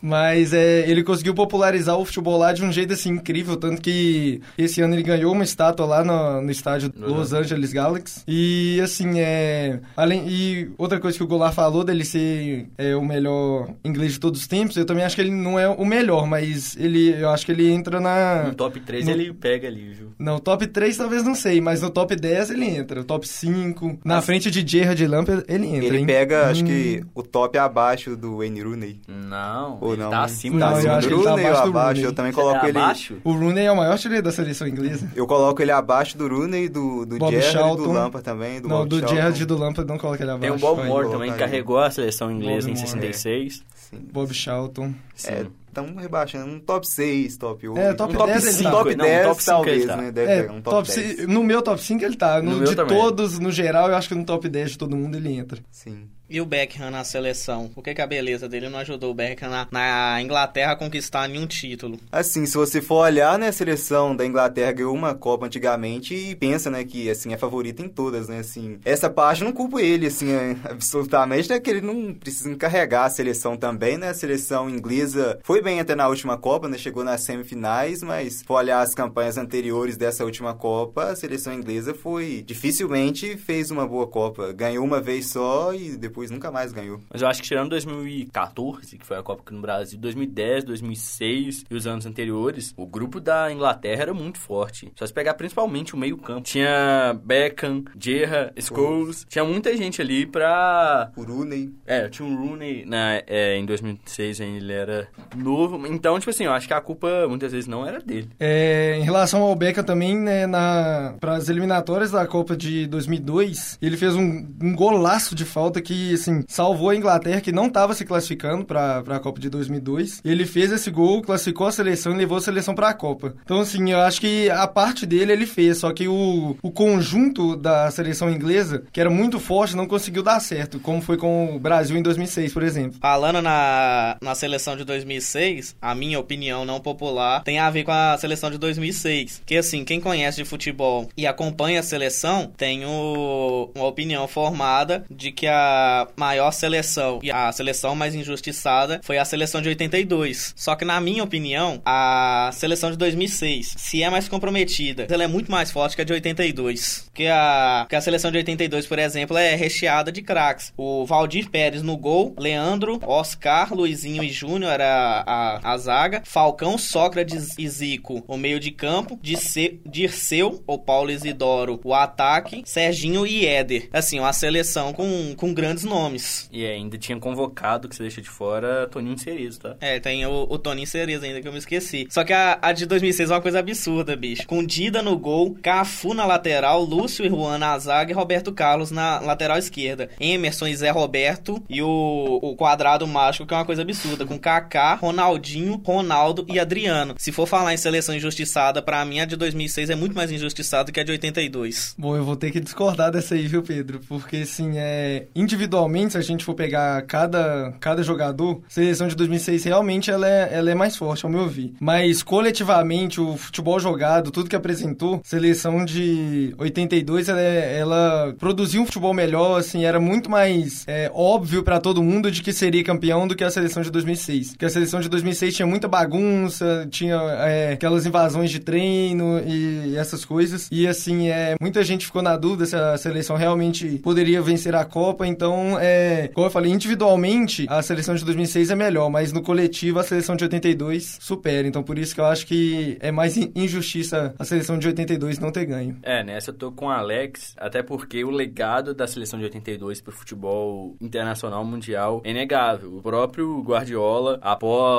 Mas 0.01 0.53
é, 0.53 0.89
ele 0.89 1.03
conseguiu 1.03 1.33
popularizar 1.33 1.97
o 1.97 2.05
futebol 2.05 2.37
lá 2.37 2.53
de 2.53 2.63
um 2.63 2.71
jeito 2.71 2.93
assim 2.93 3.11
incrível, 3.11 3.55
tanto 3.55 3.81
que 3.81 4.41
esse 4.57 4.81
ano 4.81 4.95
ele 4.95 5.03
ganhou 5.03 5.31
uma 5.33 5.43
estátua 5.43 5.85
lá 5.85 6.03
no, 6.03 6.41
no 6.41 6.51
estádio 6.51 6.91
Los 6.97 7.33
Angeles 7.33 7.71
Galaxy. 7.71 8.23
E 8.27 8.79
assim, 8.81 9.19
é. 9.19 9.79
Além, 9.95 10.25
e 10.27 10.71
outra 10.77 10.99
coisa 10.99 11.17
que 11.17 11.23
o 11.23 11.27
Goulart 11.27 11.53
falou 11.53 11.83
dele 11.83 12.03
ser 12.03 12.67
é, 12.77 12.95
o 12.95 13.03
melhor 13.05 13.69
inglês 13.85 14.13
de 14.13 14.19
todos 14.19 14.41
os 14.41 14.47
tempos, 14.47 14.75
eu 14.77 14.85
também 14.85 15.03
acho 15.03 15.15
que 15.15 15.21
ele 15.21 15.31
não 15.31 15.59
é 15.59 15.69
o 15.69 15.85
melhor, 15.85 16.25
mas 16.27 16.75
ele 16.77 17.09
eu 17.21 17.29
acho 17.29 17.45
que 17.45 17.51
ele 17.51 17.69
entra 17.69 17.99
na. 17.99 18.43
No 18.43 18.55
top 18.55 18.79
3 18.79 19.05
no- 19.05 19.11
ele 19.11 19.33
pega 19.33 19.67
ali, 19.67 19.93
viu? 19.93 20.11
Não, 20.17 20.39
top 20.39 20.65
3 20.67 20.95
talvez 20.97 21.23
não 21.23 21.35
sei, 21.35 21.59
mas 21.61 21.81
no 21.81 21.89
top 21.89 22.15
10 22.15 22.49
ele 22.51 22.65
entra. 22.65 23.01
O 23.01 23.03
top 23.03 23.27
5. 23.27 23.99
Na 24.03 24.21
frente 24.21 24.49
de 24.51 24.65
Gerard 24.67 25.05
Lampard 25.07 25.43
ele 25.47 25.67
entra. 25.67 25.85
Ele 25.85 25.97
hein? 25.99 26.05
pega, 26.05 26.47
acho 26.49 26.61
Hum. 26.63 26.65
que, 26.67 27.03
o 27.15 27.23
top 27.23 27.57
abaixo 27.57 28.15
do 28.15 28.37
Wayne 28.37 28.61
Rooney. 28.61 28.99
Não, 29.07 29.77
Ou 29.81 29.90
ele 29.93 30.03
não? 30.03 30.09
tá 30.09 30.23
acima 30.23 30.59
Não, 30.59 30.67
tá 30.67 30.73
eu 30.73 30.77
acima 30.77 30.95
acho 30.95 31.09
do 31.09 31.23
tá 31.23 31.29
Rooney 31.29 31.45
ou 31.45 31.49
abaixo 31.51 31.63
do 31.63 31.69
abaixo? 31.69 31.87
Rooney. 31.87 32.03
Eu 32.03 32.13
também 32.13 32.31
coloco 32.31 32.65
é 32.65 32.69
ele... 32.69 32.77
abaixo? 32.77 33.17
O 33.23 33.31
Rooney 33.31 33.65
é 33.65 33.71
o 33.71 33.75
maior 33.77 33.91
artilheiro 33.93 34.23
da 34.23 34.31
seleção 34.31 34.67
inglesa. 34.67 35.11
Eu 35.15 35.27
coloco 35.27 35.61
ele 35.61 35.71
abaixo 35.71 36.17
do 36.17 36.27
Rooney, 36.27 36.69
do, 36.69 37.05
do 37.05 37.17
Bob 37.17 37.31
Gerrard 37.31 37.49
e 37.49 37.51
Charlton. 37.51 37.83
do 37.83 37.91
Lampard 37.91 38.25
também. 38.25 38.61
Do 38.61 38.67
não, 38.67 38.77
Bob 38.77 38.89
do 38.89 38.95
Charlton. 38.95 39.15
Gerrard 39.15 39.41
e 39.41 39.45
do 39.45 39.57
Lampard 39.57 39.89
não 39.89 39.97
coloca 39.97 40.23
ele 40.23 40.31
abaixo. 40.31 40.57
Tem 40.57 40.69
o 40.69 40.75
Bob. 40.75 40.87
Moore 40.87 41.09
também, 41.09 41.31
que 41.31 41.37
carregou 41.37 41.79
a 41.79 41.91
seleção 41.91 42.31
inglesa 42.31 42.67
Bob 42.67 42.77
em 42.77 42.81
Moore, 42.81 42.89
66. 42.89 43.63
Sim. 43.75 43.97
Bob 44.11 44.33
Charlton. 44.33 44.93
É, 45.25 45.45
estamos 45.71 46.01
rebaixando. 46.01 46.51
Um 46.51 46.59
top 46.59 46.87
6, 46.87 47.37
top 47.37 47.67
8. 47.67 47.79
É, 47.79 47.93
top 47.93 48.13
Um 48.13 48.17
top 48.17 48.31
10 48.31 48.43
ele 48.43 48.53
cinco, 48.53 48.63
tá. 48.63 48.77
top 48.77 48.95
não, 48.95 49.05
10 49.05 49.25
top 49.27 49.43
cinco 49.43 49.55
talvez, 49.55 49.77
ele 49.77 49.87
tá. 49.87 49.97
né? 49.97 50.11
Deve 50.11 50.31
É, 50.31 50.41
pegar 50.41 50.53
um 50.53 50.61
top, 50.61 50.75
top 50.87 50.95
10. 51.01 51.17
ci- 51.19 51.27
no 51.27 51.43
meu 51.43 51.61
top 51.61 51.81
5 51.81 52.03
ele 52.05 52.15
tá. 52.15 52.41
No, 52.41 52.51
No 52.51 52.57
meu 52.57 52.67
de 52.69 52.75
também. 52.75 52.97
todos, 52.97 53.39
no 53.39 53.51
geral, 53.51 53.89
eu 53.89 53.95
acho 53.95 54.07
que 54.09 54.15
no 54.15 54.23
top 54.25 54.47
10 54.47 54.71
de 54.71 54.77
todo 54.77 54.95
mundo 54.95 55.15
ele 55.17 55.33
entra. 55.33 55.59
Sim. 55.71 56.07
E 56.29 56.39
o 56.39 56.45
Beckham 56.45 56.89
na 56.89 57.03
seleção? 57.03 57.67
Por 57.67 57.83
que, 57.83 57.93
que 57.93 58.01
a 58.01 58.07
beleza 58.07 58.47
dele 58.47 58.69
não 58.69 58.79
ajudou 58.79 59.11
o 59.11 59.13
Beckham 59.13 59.49
na, 59.49 59.67
na 59.69 60.21
Inglaterra 60.21 60.71
a 60.71 60.75
conquistar 60.77 61.27
nenhum 61.27 61.45
título? 61.45 61.99
Assim, 62.09 62.45
se 62.45 62.55
você 62.55 62.81
for 62.81 63.03
olhar, 63.03 63.37
né, 63.37 63.49
a 63.49 63.51
seleção 63.51 64.15
da 64.15 64.25
Inglaterra 64.25 64.71
ganhou 64.71 64.95
uma 64.95 65.13
Copa 65.13 65.45
antigamente 65.45 66.15
e 66.15 66.33
pensa, 66.33 66.71
né, 66.71 66.85
que, 66.85 67.09
assim, 67.09 67.33
é 67.33 67.37
favorita 67.37 67.81
em 67.83 67.89
todas, 67.89 68.29
né, 68.29 68.39
assim. 68.39 68.79
Essa 68.85 69.09
parte 69.09 69.41
eu 69.41 69.45
não 69.45 69.51
culpo 69.53 69.77
ele, 69.77 70.07
assim, 70.07 70.31
é, 70.31 70.55
absolutamente, 70.63 71.49
né, 71.49 71.59
que 71.59 71.69
ele 71.69 71.81
não 71.81 72.13
precisa 72.13 72.49
encarregar 72.49 73.05
a 73.05 73.09
seleção 73.09 73.57
também, 73.57 73.97
né, 73.97 74.07
a 74.07 74.13
seleção 74.13 74.69
inglesa 74.69 75.37
foi 75.43 75.60
bem 75.61 75.79
até 75.79 75.95
na 75.95 76.07
última 76.07 76.37
Copa, 76.37 76.67
né, 76.67 76.77
chegou 76.77 77.03
nas 77.03 77.21
semifinais, 77.21 78.01
mas 78.03 78.33
se 78.33 78.43
for 78.43 78.55
olhar 78.55 78.81
as 78.81 78.93
campanhas 78.93 79.37
anteriores 79.37 79.97
dessa 79.97 80.25
última 80.25 80.53
Copa, 80.53 81.05
a 81.05 81.15
seleção 81.15 81.53
inglesa 81.53 81.93
foi, 81.93 82.43
dificilmente 82.45 83.37
fez 83.37 83.71
uma 83.71 83.87
boa 83.87 84.07
Copa. 84.07 84.51
Ganhou 84.53 84.83
uma 84.83 84.99
vez 85.01 85.27
só 85.27 85.73
e 85.73 85.95
depois 85.97 86.31
nunca 86.31 86.51
mais 86.51 86.71
ganhou. 86.71 86.99
Mas 87.11 87.21
eu 87.21 87.27
acho 87.27 87.41
que 87.41 87.47
tirando 87.47 87.69
2014, 87.69 88.97
que 88.97 89.05
foi 89.05 89.17
a 89.17 89.23
Copa 89.23 89.41
aqui 89.45 89.53
no 89.53 89.61
Brasil, 89.61 89.99
2010, 89.99 90.63
2006 90.63 91.65
e 91.69 91.75
os 91.75 91.87
anos 91.87 92.05
anteriores, 92.05 92.73
o 92.77 92.85
grupo 92.85 93.19
da 93.19 93.51
Inglaterra 93.51 94.01
era 94.03 94.13
muito 94.13 94.39
forte. 94.39 94.91
Só 94.95 95.05
se 95.05 95.13
pegar 95.13 95.33
principalmente 95.35 95.93
o 95.93 95.97
meio 95.97 96.17
campo. 96.17 96.41
Tinha 96.41 97.17
Beckham, 97.23 97.83
Gerrard, 97.99 98.53
Scholes, 98.61 99.25
tinha 99.29 99.43
muita 99.45 99.75
gente 99.75 100.01
ali 100.01 100.25
pra... 100.25 101.11
O 101.15 101.23
Rooney, 101.23 101.73
É, 101.85 102.07
tinha 102.09 102.27
um 102.27 102.35
Rooney 102.35 102.85
na, 102.85 103.21
é, 103.27 103.57
em 103.57 103.65
2006, 103.65 104.41
ainda 104.41 104.57
ele 104.57 104.73
era 104.73 105.07
novo. 105.51 105.85
Então, 105.87 106.17
tipo 106.19 106.29
assim, 106.29 106.45
eu 106.45 106.53
acho 106.53 106.67
que 106.67 106.73
a 106.73 106.81
culpa 106.81 107.27
muitas 107.27 107.51
vezes 107.51 107.67
não 107.67 107.85
era 107.85 107.99
dele. 107.99 108.29
É, 108.39 108.97
em 108.99 109.03
relação 109.03 109.41
ao 109.41 109.55
Beckham 109.55 109.83
também, 109.83 110.17
né, 110.17 110.47
na, 110.47 111.15
para 111.19 111.35
as 111.35 111.49
eliminatórias 111.49 112.11
da 112.11 112.25
Copa 112.25 112.55
de 112.55 112.87
2002, 112.87 113.77
ele 113.81 113.97
fez 113.97 114.15
um, 114.15 114.47
um 114.61 114.75
golaço 114.75 115.35
de 115.35 115.45
falta 115.45 115.81
que, 115.81 116.13
assim, 116.13 116.43
salvou 116.47 116.89
a 116.89 116.95
Inglaterra, 116.95 117.41
que 117.41 117.51
não 117.51 117.67
estava 117.67 117.93
se 117.93 118.05
classificando 118.05 118.65
para 118.65 118.99
a 118.99 119.19
Copa 119.19 119.39
de 119.39 119.49
2002. 119.49 120.21
Ele 120.23 120.45
fez 120.45 120.71
esse 120.71 120.89
gol, 120.89 121.21
classificou 121.21 121.67
a 121.67 121.71
seleção 121.71 122.13
e 122.13 122.17
levou 122.17 122.37
a 122.37 122.41
seleção 122.41 122.73
para 122.73 122.89
a 122.89 122.93
Copa. 122.93 123.35
Então, 123.43 123.59
assim, 123.59 123.91
eu 123.91 123.99
acho 123.99 124.21
que 124.21 124.49
a 124.49 124.67
parte 124.67 125.05
dele 125.05 125.33
ele 125.33 125.45
fez, 125.45 125.79
só 125.79 125.91
que 125.91 126.07
o, 126.07 126.55
o 126.61 126.71
conjunto 126.71 127.55
da 127.55 127.89
seleção 127.91 128.29
inglesa, 128.29 128.83
que 128.91 129.01
era 129.01 129.09
muito 129.09 129.39
forte, 129.39 129.75
não 129.75 129.87
conseguiu 129.87 130.23
dar 130.23 130.39
certo, 130.39 130.79
como 130.79 131.01
foi 131.01 131.17
com 131.17 131.55
o 131.55 131.59
Brasil 131.59 131.97
em 131.97 132.01
2006, 132.01 132.53
por 132.53 132.63
exemplo. 132.63 132.97
Falando 133.01 133.41
na, 133.41 134.17
na 134.21 134.35
seleção 134.35 134.75
de 134.75 134.85
2006, 134.85 135.40
a 135.81 135.95
minha 135.95 136.19
opinião 136.19 136.65
não 136.65 136.79
popular 136.79 137.43
tem 137.43 137.59
a 137.59 137.69
ver 137.69 137.83
com 137.83 137.91
a 137.91 138.17
seleção 138.17 138.49
de 138.51 138.57
2006. 138.57 139.41
Que 139.45 139.57
assim, 139.57 139.83
quem 139.83 139.99
conhece 139.99 140.37
de 140.37 140.45
futebol 140.45 141.09
e 141.17 141.25
acompanha 141.27 141.79
a 141.79 141.83
seleção 141.83 142.51
tem 142.57 142.85
o- 142.85 143.69
uma 143.75 143.85
opinião 143.87 144.27
formada 144.27 145.03
de 145.09 145.31
que 145.31 145.47
a 145.47 146.07
maior 146.15 146.51
seleção 146.51 147.19
e 147.23 147.31
a 147.31 147.51
seleção 147.51 147.95
mais 147.95 148.13
injustiçada 148.15 148.99
foi 149.03 149.17
a 149.17 149.25
seleção 149.25 149.61
de 149.61 149.69
82. 149.69 150.53
Só 150.55 150.75
que 150.75 150.85
na 150.85 150.99
minha 151.01 151.23
opinião, 151.23 151.81
a 151.85 152.49
seleção 152.53 152.91
de 152.91 152.97
2006, 152.97 153.73
se 153.77 154.03
é 154.03 154.09
mais 154.09 154.27
comprometida, 154.27 155.07
ela 155.09 155.23
é 155.23 155.27
muito 155.27 155.51
mais 155.51 155.71
forte 155.71 155.95
que 155.95 156.01
a 156.01 156.05
de 156.05 156.13
82. 156.13 157.05
Porque 157.05 157.27
a, 157.27 157.81
porque 157.83 157.95
a 157.95 158.01
seleção 158.01 158.31
de 158.31 158.37
82, 158.37 158.85
por 158.87 158.99
exemplo, 158.99 159.37
é 159.37 159.55
recheada 159.55 160.11
de 160.11 160.21
craques. 160.21 160.73
O 160.77 161.05
Valdir 161.05 161.49
Pérez 161.49 161.81
no 161.81 161.97
gol, 161.97 162.33
Leandro, 162.37 162.99
Oscar, 163.05 163.73
Luizinho 163.73 164.23
e 164.23 164.29
Júnior 164.29 164.71
era 164.71 165.23
a, 165.31 165.73
a 165.73 165.77
zaga, 165.77 166.21
Falcão, 166.25 166.77
Sócrates 166.77 167.57
e 167.57 167.67
Zico 167.67 168.23
o 168.27 168.37
meio 168.37 168.59
de 168.59 168.71
campo, 168.71 169.17
Dirce- 169.21 169.79
Dirceu, 169.85 170.63
o 170.67 170.77
Paulo 170.77 171.11
Isidoro 171.11 171.79
o 171.83 171.93
ataque, 171.93 172.63
Serginho 172.65 173.25
e 173.25 173.45
Éder. 173.45 173.89
Assim, 173.93 174.19
uma 174.19 174.33
seleção 174.33 174.93
com, 174.93 175.33
com 175.35 175.53
grandes 175.53 175.83
nomes. 175.83 176.49
E 176.51 176.65
ainda 176.65 176.97
tinha 176.97 177.19
convocado, 177.19 177.87
que 177.87 177.95
você 177.95 178.03
deixa 178.03 178.21
de 178.21 178.29
fora, 178.29 178.87
Toninho 178.87 179.17
Cerezo, 179.17 179.59
tá? 179.59 179.75
É, 179.79 179.99
tem 179.99 180.25
o, 180.25 180.47
o 180.49 180.57
Toninho 180.57 180.87
Cereza 180.87 181.25
ainda 181.25 181.41
que 181.41 181.47
eu 181.47 181.51
me 181.51 181.57
esqueci. 181.59 182.07
Só 182.09 182.23
que 182.23 182.33
a, 182.33 182.59
a 182.61 182.71
de 182.71 182.85
2006 182.85 183.29
é 183.29 183.33
uma 183.33 183.41
coisa 183.41 183.59
absurda, 183.59 184.15
bicho. 184.15 184.45
Com 184.47 184.63
Dida 184.65 185.01
no 185.01 185.17
gol, 185.17 185.55
Cafu 185.61 186.13
na 186.13 186.25
lateral, 186.25 186.83
Lúcio 186.83 187.25
e 187.25 187.29
Juan 187.29 187.57
na 187.57 187.77
zaga 187.79 188.11
e 188.11 188.15
Roberto 188.15 188.51
Carlos 188.51 188.91
na 188.91 189.19
lateral 189.19 189.57
esquerda. 189.57 190.09
Emerson 190.19 190.67
e 190.67 190.75
Zé 190.75 190.89
Roberto 190.89 191.61
e 191.69 191.81
o, 191.81 192.39
o 192.41 192.55
quadrado 192.55 193.07
mágico, 193.07 193.45
que 193.45 193.53
é 193.53 193.57
uma 193.57 193.65
coisa 193.65 193.81
absurda. 193.81 194.25
Com 194.25 194.37
Kaká, 194.39 194.95
Ronaldinho, 195.21 195.79
Ronaldo 195.85 196.45
e 196.49 196.59
Adriano. 196.59 197.13
Se 197.17 197.31
for 197.31 197.45
falar 197.45 197.73
em 197.73 197.77
seleção 197.77 198.15
injustiçada, 198.15 198.81
pra 198.81 199.05
mim 199.05 199.19
a 199.19 199.25
de 199.25 199.35
2006 199.35 199.91
é 199.91 199.95
muito 199.95 200.15
mais 200.15 200.31
injustiçada 200.31 200.91
que 200.91 200.99
a 200.99 201.03
de 201.03 201.11
82. 201.11 201.93
Bom, 201.97 202.15
eu 202.15 202.23
vou 202.23 202.35
ter 202.35 202.49
que 202.51 202.59
discordar 202.59 203.11
dessa 203.11 203.35
aí, 203.35 203.47
viu, 203.47 203.61
Pedro? 203.61 204.01
Porque, 204.07 204.37
assim, 204.37 204.73
é... 204.77 205.27
individualmente, 205.35 206.13
se 206.13 206.17
a 206.17 206.21
gente 206.21 206.43
for 206.43 206.55
pegar 206.55 207.01
cada, 207.03 207.73
cada 207.79 208.01
jogador, 208.01 208.61
a 208.67 208.73
seleção 208.73 209.07
de 209.07 209.15
2006 209.15 209.63
realmente 209.63 210.09
ela 210.09 210.27
é, 210.27 210.49
ela 210.51 210.71
é 210.71 210.75
mais 210.75 210.95
forte, 210.95 211.23
ao 211.23 211.31
meu 211.31 211.47
ver. 211.47 211.73
Mas, 211.79 212.23
coletivamente, 212.23 213.21
o 213.21 213.37
futebol 213.37 213.79
jogado, 213.79 214.31
tudo 214.31 214.49
que 214.49 214.55
apresentou, 214.55 215.21
seleção 215.23 215.85
de 215.85 216.53
82, 216.57 217.29
ela, 217.29 217.41
é- 217.41 217.77
ela 217.77 218.33
produziu 218.39 218.81
um 218.81 218.85
futebol 218.85 219.13
melhor, 219.13 219.59
assim, 219.59 219.85
era 219.85 219.99
muito 219.99 220.29
mais 220.31 220.83
é, 220.87 221.11
óbvio 221.13 221.61
pra 221.63 221.79
todo 221.79 222.01
mundo 222.01 222.31
de 222.31 222.41
que 222.41 222.51
seria 222.51 222.83
campeão 222.83 223.27
do 223.27 223.35
que 223.35 223.43
a 223.43 223.51
seleção 223.51 223.83
de 223.83 223.91
2006. 223.91 224.51
Porque 224.51 224.65
a 224.65 224.69
seleção 224.69 224.99
de 224.99 225.10
2006 225.11 225.55
tinha 225.55 225.67
muita 225.67 225.87
bagunça, 225.87 226.87
tinha 226.89 227.15
é, 227.15 227.73
aquelas 227.73 228.05
invasões 228.05 228.49
de 228.49 228.59
treino 228.59 229.39
e 229.45 229.95
essas 229.95 230.25
coisas. 230.25 230.67
E 230.71 230.87
assim, 230.87 231.29
é, 231.29 231.55
muita 231.59 231.83
gente 231.83 232.05
ficou 232.05 232.21
na 232.21 232.35
dúvida 232.37 232.65
se 232.65 232.75
a 232.75 232.97
seleção 232.97 233.35
realmente 233.35 233.99
poderia 233.99 234.41
vencer 234.41 234.75
a 234.75 234.85
Copa. 234.85 235.27
Então, 235.27 235.77
é, 235.79 236.29
como 236.33 236.47
eu 236.47 236.51
falei, 236.51 236.71
individualmente 236.71 237.65
a 237.69 237.81
seleção 237.81 238.15
de 238.15 238.25
2006 238.25 238.71
é 238.71 238.75
melhor, 238.75 239.09
mas 239.09 239.31
no 239.31 239.41
coletivo 239.41 239.99
a 239.99 240.03
seleção 240.03 240.35
de 240.35 240.43
82 240.43 241.17
supera. 241.19 241.67
Então, 241.67 241.83
por 241.83 241.99
isso 241.99 242.15
que 242.15 242.21
eu 242.21 242.25
acho 242.25 242.45
que 242.47 242.97
é 242.99 243.11
mais 243.11 243.37
injustiça 243.55 244.33
a 244.39 244.43
seleção 244.43 244.77
de 244.79 244.87
82 244.87 245.39
não 245.39 245.51
ter 245.51 245.65
ganho. 245.65 245.97
É, 246.01 246.23
nessa 246.23 246.51
eu 246.51 246.55
tô 246.55 246.71
com 246.71 246.87
o 246.87 246.89
Alex, 246.89 247.53
até 247.57 247.81
porque 247.81 248.23
o 248.23 248.29
legado 248.29 248.93
da 248.93 249.07
seleção 249.07 249.39
de 249.39 249.45
82 249.45 250.01
pro 250.01 250.11
futebol 250.11 250.95
internacional 251.01 251.63
mundial 251.63 252.21
é 252.23 252.31
inegável. 252.31 252.97
O 252.97 253.01
próprio 253.01 253.61
Guardiola, 253.61 254.39
após 254.41 254.90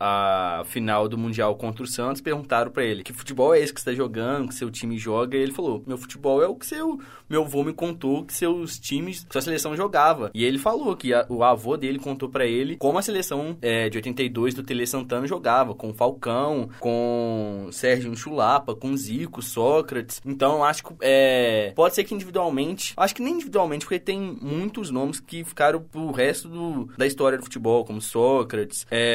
a 0.00 0.62
final 0.66 1.08
do 1.08 1.18
Mundial 1.18 1.54
contra 1.56 1.82
o 1.82 1.86
Santos, 1.86 2.20
perguntaram 2.20 2.70
para 2.70 2.84
ele: 2.84 3.02
"Que 3.02 3.12
futebol 3.12 3.54
é 3.54 3.60
esse 3.60 3.72
que 3.72 3.80
você 3.80 3.90
tá 3.90 3.96
jogando, 3.96 4.48
que 4.48 4.54
seu 4.54 4.70
time 4.70 4.96
joga?" 4.98 5.36
E 5.36 5.40
ele 5.40 5.52
falou: 5.52 5.82
"Meu 5.86 5.98
futebol 5.98 6.42
é 6.42 6.46
o 6.46 6.54
que 6.54 6.66
seu 6.66 6.98
meu 7.28 7.44
avô 7.44 7.64
me 7.64 7.72
contou 7.72 8.24
que 8.24 8.34
seus 8.34 8.78
times, 8.78 9.24
que 9.24 9.32
sua 9.32 9.42
seleção 9.42 9.76
jogava". 9.76 10.30
E 10.34 10.44
ele 10.44 10.58
falou 10.58 10.96
que 10.96 11.12
a, 11.12 11.26
o 11.28 11.42
avô 11.42 11.76
dele 11.76 11.98
contou 11.98 12.28
para 12.28 12.46
ele 12.46 12.76
como 12.76 12.98
a 12.98 13.02
seleção 13.02 13.56
é, 13.60 13.88
de 13.88 13.98
82 13.98 14.54
do 14.54 14.62
Tele 14.62 14.86
Santana 14.86 15.26
jogava, 15.26 15.74
com 15.74 15.92
Falcão, 15.94 16.68
com 16.78 17.68
Sérgio 17.70 18.14
Chulapa, 18.16 18.74
com 18.74 18.96
Zico, 18.96 19.42
Sócrates. 19.42 20.20
Então, 20.24 20.64
acho 20.64 20.84
que 20.84 20.94
é, 21.00 21.72
pode 21.74 21.94
ser 21.94 22.04
que 22.04 22.14
individualmente, 22.14 22.94
acho 22.96 23.14
que 23.14 23.22
nem 23.22 23.34
individualmente, 23.34 23.84
porque 23.84 23.98
tem 23.98 24.38
muitos 24.40 24.90
nomes 24.90 25.20
que 25.20 25.44
ficaram 25.44 25.80
pro 25.80 26.10
resto 26.12 26.48
do, 26.48 26.88
da 26.96 27.06
história 27.06 27.38
do 27.38 27.44
futebol, 27.44 27.84
como 27.84 28.00
Sócrates, 28.00 28.86
é, 28.90 29.11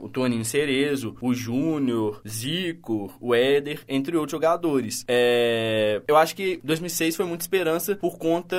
o 0.00 0.08
Toninho 0.08 0.44
Cerezo, 0.44 1.16
o 1.20 1.34
Júnior, 1.34 2.20
Zico, 2.26 3.12
o 3.20 3.34
Éder, 3.34 3.80
entre 3.88 4.16
outros 4.16 4.32
jogadores. 4.32 5.04
É, 5.08 6.00
eu 6.06 6.16
acho 6.16 6.34
que 6.34 6.60
2006 6.62 7.16
foi 7.16 7.26
muita 7.26 7.44
esperança 7.44 7.96
por 7.96 8.18
conta. 8.18 8.56